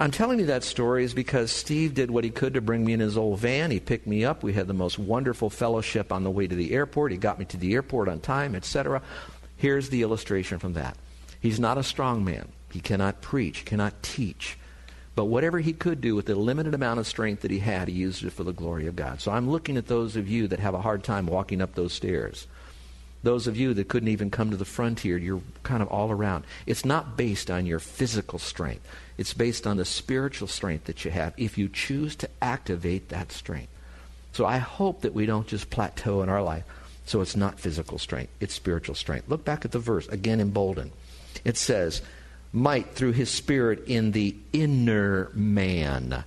I'm 0.00 0.10
telling 0.10 0.38
you 0.38 0.46
that 0.46 0.64
story 0.64 1.04
is 1.04 1.12
because 1.12 1.50
Steve 1.50 1.92
did 1.92 2.10
what 2.10 2.24
he 2.24 2.30
could 2.30 2.54
to 2.54 2.62
bring 2.62 2.86
me 2.86 2.94
in 2.94 3.00
his 3.00 3.18
old 3.18 3.38
van. 3.38 3.70
He 3.70 3.80
picked 3.80 4.06
me 4.06 4.24
up. 4.24 4.42
We 4.42 4.54
had 4.54 4.66
the 4.66 4.72
most 4.72 4.98
wonderful 4.98 5.50
fellowship 5.50 6.10
on 6.10 6.24
the 6.24 6.30
way 6.30 6.46
to 6.46 6.54
the 6.54 6.72
airport. 6.72 7.12
He 7.12 7.18
got 7.18 7.38
me 7.38 7.44
to 7.44 7.58
the 7.58 7.74
airport 7.74 8.08
on 8.08 8.20
time, 8.20 8.54
etc. 8.54 9.02
Here's 9.58 9.90
the 9.90 10.00
illustration 10.00 10.58
from 10.58 10.72
that. 10.72 10.96
He's 11.38 11.60
not 11.60 11.76
a 11.76 11.82
strong 11.82 12.24
man. 12.24 12.48
He 12.72 12.80
cannot 12.80 13.20
preach, 13.20 13.66
cannot 13.66 14.02
teach. 14.02 14.56
But 15.14 15.26
whatever 15.26 15.58
he 15.58 15.74
could 15.74 16.00
do 16.00 16.16
with 16.16 16.24
the 16.24 16.34
limited 16.34 16.72
amount 16.72 16.98
of 16.98 17.06
strength 17.06 17.42
that 17.42 17.50
he 17.50 17.58
had, 17.58 17.88
he 17.88 17.94
used 17.94 18.24
it 18.24 18.32
for 18.32 18.42
the 18.42 18.54
glory 18.54 18.86
of 18.86 18.96
God. 18.96 19.20
So 19.20 19.30
I'm 19.30 19.50
looking 19.50 19.76
at 19.76 19.88
those 19.88 20.16
of 20.16 20.30
you 20.30 20.48
that 20.48 20.60
have 20.60 20.72
a 20.72 20.80
hard 20.80 21.04
time 21.04 21.26
walking 21.26 21.60
up 21.60 21.74
those 21.74 21.92
stairs. 21.92 22.46
Those 23.22 23.46
of 23.46 23.56
you 23.56 23.74
that 23.74 23.88
couldn't 23.88 24.08
even 24.08 24.30
come 24.30 24.50
to 24.50 24.56
the 24.56 24.64
frontier, 24.64 25.18
you're 25.18 25.42
kind 25.62 25.82
of 25.82 25.88
all 25.88 26.10
around. 26.10 26.44
It's 26.66 26.84
not 26.84 27.16
based 27.16 27.50
on 27.50 27.66
your 27.66 27.78
physical 27.78 28.38
strength. 28.38 28.86
It's 29.18 29.34
based 29.34 29.66
on 29.66 29.76
the 29.76 29.84
spiritual 29.84 30.48
strength 30.48 30.84
that 30.84 31.04
you 31.04 31.10
have 31.10 31.34
if 31.36 31.58
you 31.58 31.68
choose 31.68 32.16
to 32.16 32.30
activate 32.40 33.10
that 33.10 33.30
strength. 33.30 33.70
So 34.32 34.46
I 34.46 34.58
hope 34.58 35.02
that 35.02 35.12
we 35.12 35.26
don't 35.26 35.46
just 35.46 35.70
plateau 35.70 36.22
in 36.22 36.28
our 36.28 36.42
life. 36.42 36.64
So 37.04 37.20
it's 37.20 37.36
not 37.36 37.60
physical 37.60 37.98
strength, 37.98 38.32
it's 38.40 38.54
spiritual 38.54 38.94
strength. 38.94 39.28
Look 39.28 39.44
back 39.44 39.64
at 39.64 39.72
the 39.72 39.78
verse, 39.78 40.06
again 40.08 40.40
emboldened. 40.40 40.92
It 41.44 41.56
says, 41.56 42.02
might 42.52 42.94
through 42.94 43.12
his 43.12 43.30
spirit 43.30 43.84
in 43.86 44.12
the 44.12 44.34
inner 44.52 45.30
man. 45.34 46.24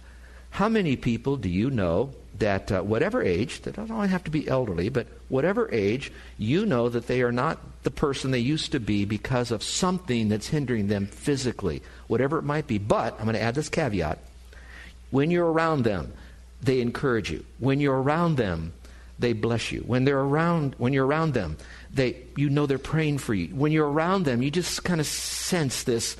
How 0.51 0.69
many 0.69 0.95
people 0.95 1.38
do 1.38 1.49
you 1.49 1.69
know 1.69 2.13
that 2.39 2.72
uh, 2.72 2.82
whatever 2.82 3.22
age, 3.22 3.62
they 3.62 3.72
don't 3.72 3.91
only 3.91 4.08
have 4.08 4.24
to 4.24 4.32
be 4.32 4.48
elderly, 4.48 4.89
but 4.89 5.08
whatever 5.30 5.69
age, 5.72 6.12
you 6.38 6.65
know 6.65 6.89
that 6.89 7.08
they 7.08 7.22
are 7.22 7.32
not 7.32 7.60
the 7.84 7.91
person 7.91 8.32
they 8.32 8.39
used 8.39 8.72
to 8.72 8.80
be 8.80 9.06
because 9.06 9.52
of 9.52 9.62
something 9.62 10.30
that's 10.30 10.48
hindering 10.48 10.88
them 10.88 11.06
physically, 11.06 11.82
whatever 12.08 12.38
it 12.38 12.43
might 12.43 12.67
be. 12.67 12.78
But 12.78 13.13
I'm 13.19 13.26
going 13.26 13.36
to 13.36 13.41
add 13.41 13.56
this 13.56 13.69
caveat 13.69 14.19
when 15.13 15.30
you're 15.30 15.52
around 15.52 15.84
them, 15.84 16.12
they 16.60 16.82
encourage 16.82 17.30
you. 17.30 17.46
When 17.60 17.80
you're 17.80 18.02
around 18.02 18.36
them, 18.36 18.74
they 19.19 19.34
bless 19.34 19.72
you. 19.72 19.82
When 19.82 20.06
they're 20.06 20.19
around, 20.19 20.74
when 20.80 20.91
you're 20.91 21.06
around 21.06 21.36
them, 21.36 21.56
they, 21.93 22.17
you 22.36 22.50
know 22.50 22.65
they're 22.65 22.80
praying 22.80 23.19
for 23.19 23.36
you. 23.36 23.54
When 23.54 23.72
you're 23.72 23.89
around 23.89 24.26
them, 24.26 24.41
you 24.41 24.50
just 24.50 24.84
kind 24.84 25.00
of 25.00 25.06
sense 25.06 25.84
this. 25.84 26.17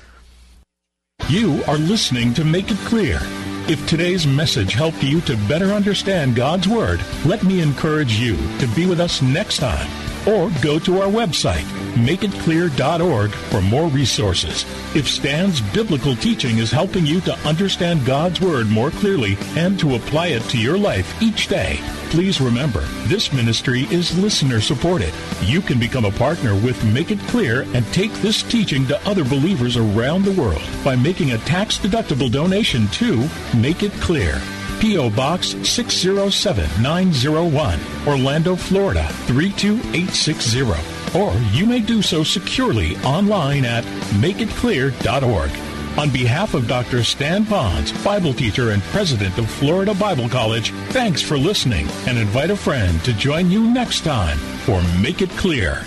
You 1.28 1.64
are 1.66 1.76
listening 1.76 2.34
to 2.34 2.44
Make 2.44 2.70
It 2.70 2.78
Clear. 2.86 3.18
If 3.66 3.86
today's 3.86 4.26
message 4.26 4.74
helped 4.74 5.02
you 5.02 5.22
to 5.22 5.38
better 5.48 5.72
understand 5.72 6.36
God's 6.36 6.68
Word, 6.68 7.00
let 7.24 7.44
me 7.44 7.62
encourage 7.62 8.20
you 8.20 8.36
to 8.58 8.66
be 8.76 8.84
with 8.84 9.00
us 9.00 9.22
next 9.22 9.56
time 9.56 9.90
or 10.28 10.50
go 10.60 10.78
to 10.80 11.00
our 11.00 11.08
website, 11.08 11.64
makeitclear.org, 11.94 13.30
for 13.30 13.62
more 13.62 13.88
resources. 13.88 14.64
If 14.94 15.08
Stan's 15.08 15.60
biblical 15.60 16.14
teaching 16.16 16.58
is 16.58 16.70
helping 16.70 17.06
you 17.06 17.20
to 17.22 17.36
understand 17.40 18.06
God's 18.06 18.40
Word 18.40 18.68
more 18.68 18.90
clearly 18.90 19.36
and 19.56 19.76
to 19.80 19.96
apply 19.96 20.28
it 20.28 20.42
to 20.50 20.58
your 20.58 20.78
life 20.78 21.20
each 21.22 21.48
day, 21.48 21.80
please 22.10 22.40
remember 22.40 22.82
this 23.08 23.32
ministry 23.32 23.88
is 23.90 24.16
listener 24.18 24.60
supported. 24.60 25.12
You 25.42 25.60
can 25.60 25.80
become 25.80 26.04
a 26.04 26.12
partner 26.12 26.54
with 26.54 26.84
Make 26.92 27.10
It 27.10 27.18
Clear 27.20 27.62
and 27.74 27.84
take 27.92 28.12
this 28.14 28.42
teaching 28.42 28.86
to 28.86 29.08
other 29.08 29.24
believers 29.24 29.76
around 29.76 30.24
the 30.24 30.40
world 30.40 30.62
by 30.84 30.96
making 30.96 31.32
a 31.32 31.38
tax 31.38 31.78
deductible 31.78 32.30
donation 32.30 32.86
to 32.88 33.28
Make 33.56 33.82
It 33.82 33.92
Clear. 33.94 34.40
P.O. 34.80 35.10
Box 35.10 35.48
607901, 35.66 37.80
Orlando, 38.06 38.56
Florida 38.56 39.08
32860. 39.26 40.93
Or 41.14 41.32
you 41.52 41.66
may 41.66 41.80
do 41.80 42.02
so 42.02 42.24
securely 42.24 42.96
online 42.98 43.64
at 43.64 43.84
makeitclear.org. 44.14 45.50
On 45.96 46.10
behalf 46.10 46.54
of 46.54 46.66
Dr. 46.66 47.04
Stan 47.04 47.44
Ponz, 47.44 47.92
Bible 48.04 48.34
teacher 48.34 48.70
and 48.70 48.82
president 48.84 49.38
of 49.38 49.48
Florida 49.48 49.94
Bible 49.94 50.28
College, 50.28 50.72
thanks 50.88 51.22
for 51.22 51.38
listening 51.38 51.86
and 52.08 52.18
invite 52.18 52.50
a 52.50 52.56
friend 52.56 53.02
to 53.04 53.12
join 53.12 53.48
you 53.48 53.70
next 53.70 54.00
time 54.00 54.38
for 54.66 54.82
Make 55.00 55.22
It 55.22 55.30
Clear. 55.30 55.84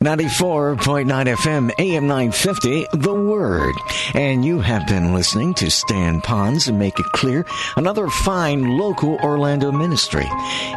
94.9 0.00 1.06
FM, 1.06 1.72
AM 1.76 2.06
950, 2.06 2.86
The 2.92 3.12
Word. 3.12 3.74
And 4.14 4.44
you 4.44 4.60
have 4.60 4.86
been 4.86 5.12
listening 5.12 5.54
to 5.54 5.72
Stan 5.72 6.20
Ponz 6.20 6.68
and 6.68 6.78
Make 6.78 7.00
It 7.00 7.06
Clear, 7.06 7.44
another 7.76 8.06
fine 8.06 8.78
local 8.78 9.16
Orlando 9.16 9.72
ministry. 9.72 10.26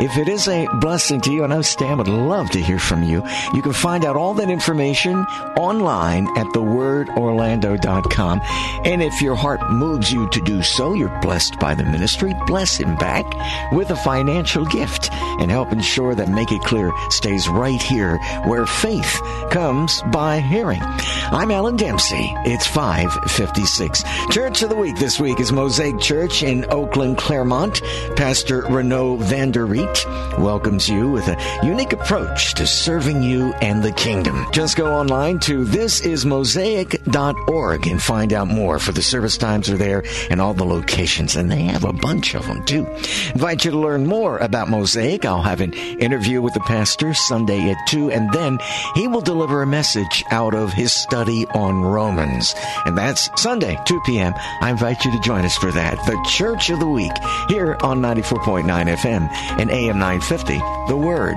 If 0.01 0.17
it 0.17 0.27
is 0.27 0.47
a 0.47 0.65
blessing 0.79 1.21
to 1.21 1.31
you, 1.31 1.43
and 1.43 1.53
I 1.53 1.57
know 1.57 1.61
Stan 1.61 1.99
would 1.99 2.07
love 2.07 2.49
to 2.49 2.59
hear 2.59 2.79
from 2.79 3.03
you. 3.03 3.23
You 3.53 3.61
can 3.61 3.73
find 3.73 4.05
out 4.05 4.15
all 4.15 4.33
that 4.33 4.49
information 4.49 5.17
online 5.55 6.27
at 6.35 6.47
thewordorlando.com. 6.47 8.41
And 8.85 9.03
if 9.03 9.21
your 9.21 9.35
heart 9.35 9.69
moves 9.69 10.11
you 10.11 10.29
to 10.29 10.41
do 10.41 10.63
so, 10.63 10.95
you're 10.95 11.19
blessed 11.21 11.59
by 11.59 11.75
the 11.75 11.83
ministry. 11.83 12.33
Bless 12.47 12.75
him 12.75 12.95
back 12.95 13.25
with 13.71 13.91
a 13.91 13.95
financial 13.97 14.65
gift 14.65 15.11
and 15.13 15.51
help 15.51 15.71
ensure 15.71 16.15
that 16.15 16.27
Make 16.27 16.51
It 16.51 16.63
Clear 16.63 16.91
stays 17.11 17.47
right 17.47 17.81
here 17.83 18.17
where 18.45 18.65
faith 18.65 19.10
comes 19.51 20.01
by 20.11 20.39
hearing. 20.39 20.81
I'm 20.81 21.51
Alan 21.51 21.75
Dempsey. 21.75 22.33
It's 22.45 22.65
556. 22.67 24.03
Church 24.29 24.63
of 24.63 24.69
the 24.69 24.75
Week 24.75 24.97
this 24.97 25.19
week 25.19 25.39
is 25.39 25.51
Mosaic 25.51 25.99
Church 25.99 26.41
in 26.43 26.65
Oakland, 26.69 27.17
Clermont. 27.17 27.81
Pastor 28.15 28.65
Renaud 28.69 29.17
Vanderreet 29.17 30.39
welcomes 30.39 30.87
you 30.89 31.09
with 31.09 31.27
a 31.27 31.37
unique 31.63 31.93
approach 31.93 32.53
to 32.55 32.65
serving 32.65 33.21
you 33.23 33.53
and 33.61 33.83
the 33.83 33.91
kingdom. 33.91 34.47
Just 34.51 34.77
go 34.77 34.93
online 34.93 35.39
to 35.39 35.65
thisismosaic.org 35.65 37.87
and 37.87 38.01
find 38.01 38.33
out 38.33 38.47
more 38.47 38.79
for 38.79 38.91
the 38.91 39.01
service 39.01 39.37
times 39.37 39.69
are 39.69 39.77
there 39.77 40.03
and 40.29 40.41
all 40.41 40.53
the 40.53 40.63
locations. 40.63 41.35
And 41.35 41.51
they 41.51 41.63
have 41.63 41.83
a 41.83 41.93
bunch 41.93 42.35
of 42.35 42.45
them 42.47 42.63
too. 42.65 42.85
Invite 43.33 43.65
you 43.65 43.71
to 43.71 43.79
learn 43.79 44.05
more 44.05 44.37
about 44.37 44.69
Mosaic. 44.69 45.25
I'll 45.25 45.41
have 45.41 45.61
an 45.61 45.73
interview 45.73 46.41
with 46.41 46.53
the 46.53 46.59
pastor 46.61 47.13
Sunday 47.13 47.69
at 47.69 47.77
2 47.87 48.11
and 48.11 48.31
then 48.31 48.59
he 48.95 49.00
will 49.07 49.21
deliver 49.21 49.61
a 49.61 49.67
message 49.67 50.23
out 50.31 50.53
of 50.53 50.73
his 50.73 50.91
study 50.91 51.45
on 51.47 51.81
Romans. 51.81 52.53
And 52.85 52.97
that's 52.97 53.29
Sunday, 53.41 53.79
2 53.85 54.01
p.m. 54.05 54.33
I 54.61 54.69
invite 54.69 55.03
you 55.05 55.11
to 55.11 55.19
join 55.19 55.45
us 55.45 55.55
for 55.57 55.71
that. 55.71 55.97
The 56.05 56.21
Church 56.29 56.69
of 56.69 56.79
the 56.79 56.87
Week 56.87 57.11
here 57.47 57.77
on 57.81 58.01
94.9 58.01 58.63
FM 58.65 59.29
and 59.59 59.71
AM 59.71 59.97
950, 59.97 60.57
The 60.87 60.97
Word. 60.97 61.35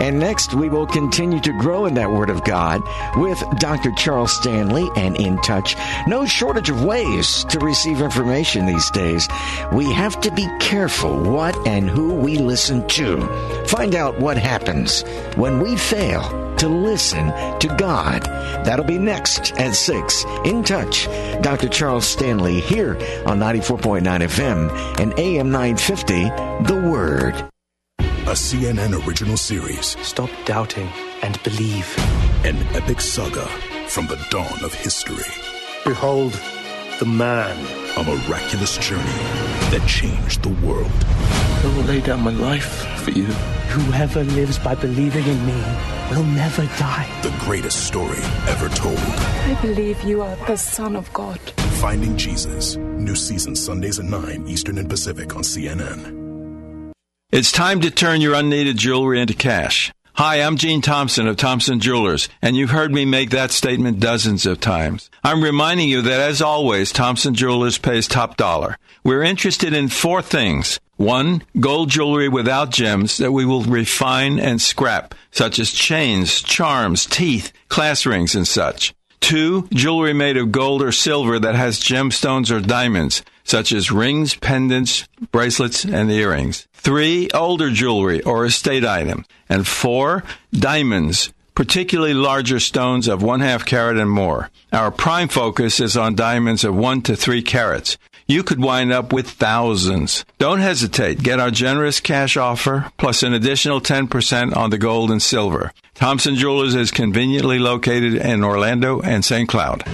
And 0.00 0.18
next, 0.18 0.54
we 0.54 0.68
will 0.68 0.86
continue 0.86 1.40
to 1.40 1.58
grow 1.58 1.86
in 1.86 1.94
that 1.94 2.10
Word 2.10 2.30
of 2.30 2.44
God 2.44 2.82
with 3.16 3.42
Dr. 3.58 3.92
Charles 3.92 4.36
Stanley 4.36 4.88
and 4.96 5.16
In 5.16 5.38
Touch. 5.42 5.76
No 6.06 6.26
shortage 6.26 6.70
of 6.70 6.84
ways 6.84 7.44
to 7.44 7.58
receive 7.58 8.00
information 8.00 8.66
these 8.66 8.90
days. 8.90 9.28
We 9.72 9.90
have 9.92 10.20
to 10.20 10.30
be 10.30 10.46
careful 10.60 11.18
what 11.18 11.56
and 11.66 11.88
who 11.88 12.14
we 12.14 12.36
listen 12.38 12.86
to. 12.88 13.26
Find 13.66 13.94
out 13.94 14.18
what 14.18 14.36
happens 14.36 15.02
when 15.36 15.60
we 15.60 15.76
fail 15.76 16.45
to 16.58 16.68
listen 16.68 17.26
to 17.58 17.74
God. 17.76 18.22
That'll 18.64 18.84
be 18.84 18.98
next 18.98 19.52
at 19.58 19.74
6. 19.74 20.24
In 20.44 20.62
Touch, 20.64 21.06
Dr. 21.42 21.68
Charles 21.68 22.06
Stanley 22.06 22.60
here 22.60 22.94
on 23.26 23.38
94.9 23.38 24.02
FM 24.02 25.00
and 25.00 25.18
AM 25.18 25.50
950, 25.50 26.24
The 26.64 26.88
Word. 26.90 27.34
A 27.98 28.30
CNN 28.30 29.06
original 29.06 29.36
series. 29.36 29.96
Stop 30.04 30.30
doubting 30.44 30.88
and 31.22 31.40
believe. 31.44 31.94
An 32.44 32.56
epic 32.74 33.00
saga 33.00 33.46
from 33.88 34.08
the 34.08 34.16
dawn 34.30 34.64
of 34.64 34.74
history. 34.74 35.32
Behold, 35.84 36.32
the 36.98 37.06
man. 37.06 37.56
A 37.96 38.02
miraculous 38.02 38.76
journey 38.78 39.02
that 39.70 39.86
changed 39.86 40.42
the 40.42 40.66
world. 40.66 40.90
I 41.66 41.76
will 41.76 41.82
lay 41.82 42.00
down 42.00 42.20
my 42.20 42.30
life 42.30 42.86
for 43.00 43.10
you. 43.10 43.24
Whoever 43.24 44.22
lives 44.22 44.56
by 44.56 44.76
believing 44.76 45.26
in 45.26 45.46
me 45.46 45.60
will 46.10 46.22
never 46.22 46.62
die. 46.78 47.08
The 47.22 47.36
greatest 47.40 47.88
story 47.88 48.20
ever 48.46 48.68
told. 48.68 48.96
I 49.00 49.58
believe 49.60 50.00
you 50.02 50.22
are 50.22 50.36
the 50.46 50.56
Son 50.56 50.94
of 50.94 51.12
God. 51.12 51.40
Finding 51.80 52.16
Jesus. 52.16 52.76
New 52.76 53.16
season 53.16 53.56
Sundays 53.56 53.98
at 53.98 54.04
9 54.04 54.46
Eastern 54.46 54.78
and 54.78 54.88
Pacific 54.88 55.34
on 55.34 55.42
CNN. 55.42 56.92
It's 57.32 57.50
time 57.50 57.80
to 57.80 57.90
turn 57.90 58.20
your 58.20 58.34
unneeded 58.34 58.76
jewelry 58.76 59.20
into 59.20 59.34
cash. 59.34 59.92
Hi, 60.18 60.40
I'm 60.40 60.56
Gene 60.56 60.80
Thompson 60.80 61.26
of 61.26 61.36
Thompson 61.36 61.78
Jewelers, 61.78 62.30
and 62.40 62.56
you've 62.56 62.70
heard 62.70 62.90
me 62.90 63.04
make 63.04 63.28
that 63.30 63.50
statement 63.50 64.00
dozens 64.00 64.46
of 64.46 64.60
times. 64.60 65.10
I'm 65.22 65.44
reminding 65.44 65.90
you 65.90 66.00
that 66.00 66.20
as 66.20 66.40
always, 66.40 66.90
Thompson 66.90 67.34
Jewelers 67.34 67.76
pays 67.76 68.08
top 68.08 68.38
dollar. 68.38 68.78
We're 69.04 69.22
interested 69.22 69.74
in 69.74 69.88
four 69.88 70.22
things. 70.22 70.80
One, 70.96 71.42
gold 71.60 71.90
jewelry 71.90 72.30
without 72.30 72.70
gems 72.70 73.18
that 73.18 73.32
we 73.32 73.44
will 73.44 73.64
refine 73.64 74.38
and 74.38 74.58
scrap, 74.58 75.14
such 75.32 75.58
as 75.58 75.70
chains, 75.70 76.40
charms, 76.40 77.04
teeth, 77.04 77.52
class 77.68 78.06
rings, 78.06 78.34
and 78.34 78.48
such. 78.48 78.94
Two, 79.20 79.68
jewelry 79.70 80.14
made 80.14 80.38
of 80.38 80.50
gold 80.50 80.80
or 80.80 80.92
silver 80.92 81.38
that 81.38 81.56
has 81.56 81.78
gemstones 81.78 82.50
or 82.50 82.60
diamonds, 82.60 83.22
such 83.46 83.72
as 83.72 83.90
rings, 83.90 84.34
pendants, 84.34 85.06
bracelets, 85.30 85.84
and 85.84 86.10
earrings. 86.10 86.66
Three, 86.74 87.30
older 87.32 87.70
jewelry 87.70 88.22
or 88.22 88.44
estate 88.44 88.84
item. 88.84 89.24
And 89.48 89.66
four, 89.66 90.24
diamonds, 90.52 91.32
particularly 91.54 92.14
larger 92.14 92.60
stones 92.60 93.08
of 93.08 93.22
one 93.22 93.40
half 93.40 93.64
carat 93.64 93.96
and 93.96 94.10
more. 94.10 94.50
Our 94.72 94.90
prime 94.90 95.28
focus 95.28 95.80
is 95.80 95.96
on 95.96 96.14
diamonds 96.14 96.64
of 96.64 96.76
one 96.76 97.02
to 97.02 97.16
three 97.16 97.42
carats. 97.42 97.96
You 98.28 98.42
could 98.42 98.60
wind 98.60 98.92
up 98.92 99.12
with 99.12 99.30
thousands. 99.30 100.24
Don't 100.38 100.58
hesitate. 100.58 101.22
Get 101.22 101.38
our 101.38 101.52
generous 101.52 102.00
cash 102.00 102.36
offer 102.36 102.90
plus 102.98 103.22
an 103.22 103.32
additional 103.32 103.80
10% 103.80 104.56
on 104.56 104.70
the 104.70 104.78
gold 104.78 105.12
and 105.12 105.22
silver. 105.22 105.72
Thompson 105.94 106.34
Jewelers 106.34 106.74
is 106.74 106.90
conveniently 106.90 107.60
located 107.60 108.16
in 108.16 108.42
Orlando 108.42 109.00
and 109.00 109.24
St. 109.24 109.48
Cloud. 109.48 109.84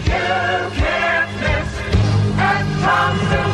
Come 2.83 3.18
to 3.31 3.52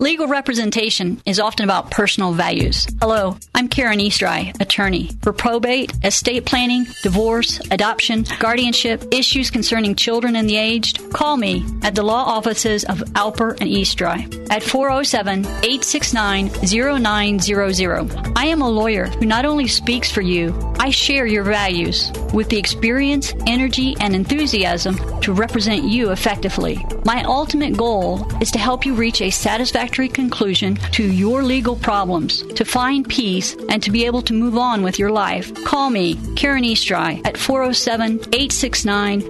Legal 0.00 0.28
representation 0.28 1.20
is 1.26 1.40
often 1.40 1.64
about 1.64 1.90
personal 1.90 2.32
values. 2.32 2.86
Hello, 3.00 3.36
I'm 3.52 3.66
Karen 3.66 3.98
Eastry, 3.98 4.52
attorney 4.60 5.10
for 5.22 5.32
probate, 5.32 5.92
estate 6.04 6.46
planning, 6.46 6.86
divorce, 7.02 7.60
adoption, 7.72 8.24
guardianship, 8.38 9.06
issues 9.10 9.50
concerning 9.50 9.96
children 9.96 10.36
and 10.36 10.48
the 10.48 10.56
aged. 10.56 11.10
Call 11.12 11.36
me 11.36 11.64
at 11.82 11.96
the 11.96 12.04
law 12.04 12.22
offices 12.22 12.84
of 12.84 12.98
Alper 13.16 13.60
and 13.60 13.68
Eastry 13.68 14.28
at 14.50 14.62
407 14.62 15.44
869 15.64 16.52
0900. 16.92 18.32
I 18.36 18.44
am 18.44 18.62
a 18.62 18.70
lawyer 18.70 19.06
who 19.06 19.26
not 19.26 19.44
only 19.44 19.66
speaks 19.66 20.12
for 20.12 20.20
you, 20.20 20.54
I 20.78 20.90
share 20.90 21.26
your 21.26 21.42
values 21.42 22.12
with 22.32 22.50
the 22.50 22.56
experience, 22.56 23.34
energy, 23.48 23.96
and 23.98 24.14
enthusiasm 24.14 24.96
to 25.22 25.32
represent 25.32 25.82
you 25.82 26.12
effectively. 26.12 26.86
My 27.04 27.24
ultimate 27.24 27.76
goal 27.76 28.24
is 28.40 28.52
to 28.52 28.60
help 28.60 28.86
you 28.86 28.94
reach 28.94 29.20
a 29.20 29.30
satisfactory 29.30 29.87
conclusion 29.88 30.76
to 30.92 31.02
your 31.02 31.42
legal 31.42 31.76
problems, 31.76 32.42
to 32.54 32.64
find 32.64 33.08
peace, 33.08 33.56
and 33.68 33.82
to 33.82 33.90
be 33.90 34.04
able 34.04 34.22
to 34.22 34.32
move 34.32 34.56
on 34.56 34.82
with 34.82 34.98
your 34.98 35.10
life. 35.10 35.52
Call 35.64 35.90
me, 35.90 36.16
Karen 36.36 36.64
Eastry, 36.64 37.20
at 37.24 37.36
407 37.36 38.20
869 38.34 39.20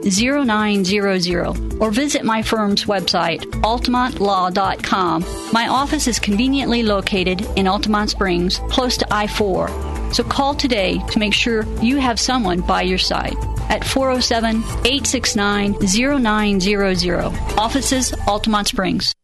0900 0.47 1.81
or 1.81 1.91
visit 1.91 2.25
my 2.25 2.43
firm's 2.43 2.85
website, 2.85 3.41
altamontlaw.com. 3.63 5.25
My 5.53 5.69
office 5.69 6.07
is 6.07 6.19
conveniently 6.19 6.83
located 6.83 7.41
in 7.57 7.67
Altamonte 7.67 8.11
Springs, 8.11 8.59
close 8.69 8.97
to 8.97 9.07
I 9.13 9.27
4. 9.27 9.69
So 10.13 10.25
call 10.25 10.55
today 10.55 10.99
to 11.11 11.19
make 11.19 11.35
sure 11.35 11.65
you 11.83 11.99
have 11.99 12.19
someone 12.19 12.61
by 12.61 12.83
your 12.83 12.99
side 12.99 13.37
at 13.69 13.85
407 13.85 14.63
869 14.87 15.77
0900. 15.81 17.25
Offices, 17.59 18.13
Altamonte 18.27 18.69
Springs. 18.69 19.15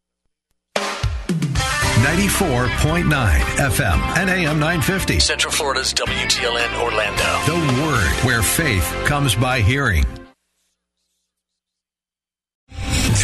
94.9 2.15 3.03
FM 3.57 3.99
and 4.15 4.29
AM 4.29 4.57
950. 4.57 5.19
Central 5.19 5.51
Florida's 5.51 5.93
WTLN 5.93 6.81
Orlando. 6.81 7.23
The 7.45 7.83
Word, 7.83 8.25
where 8.25 8.41
faith 8.41 8.89
comes 9.05 9.35
by 9.35 9.59
hearing. 9.59 10.05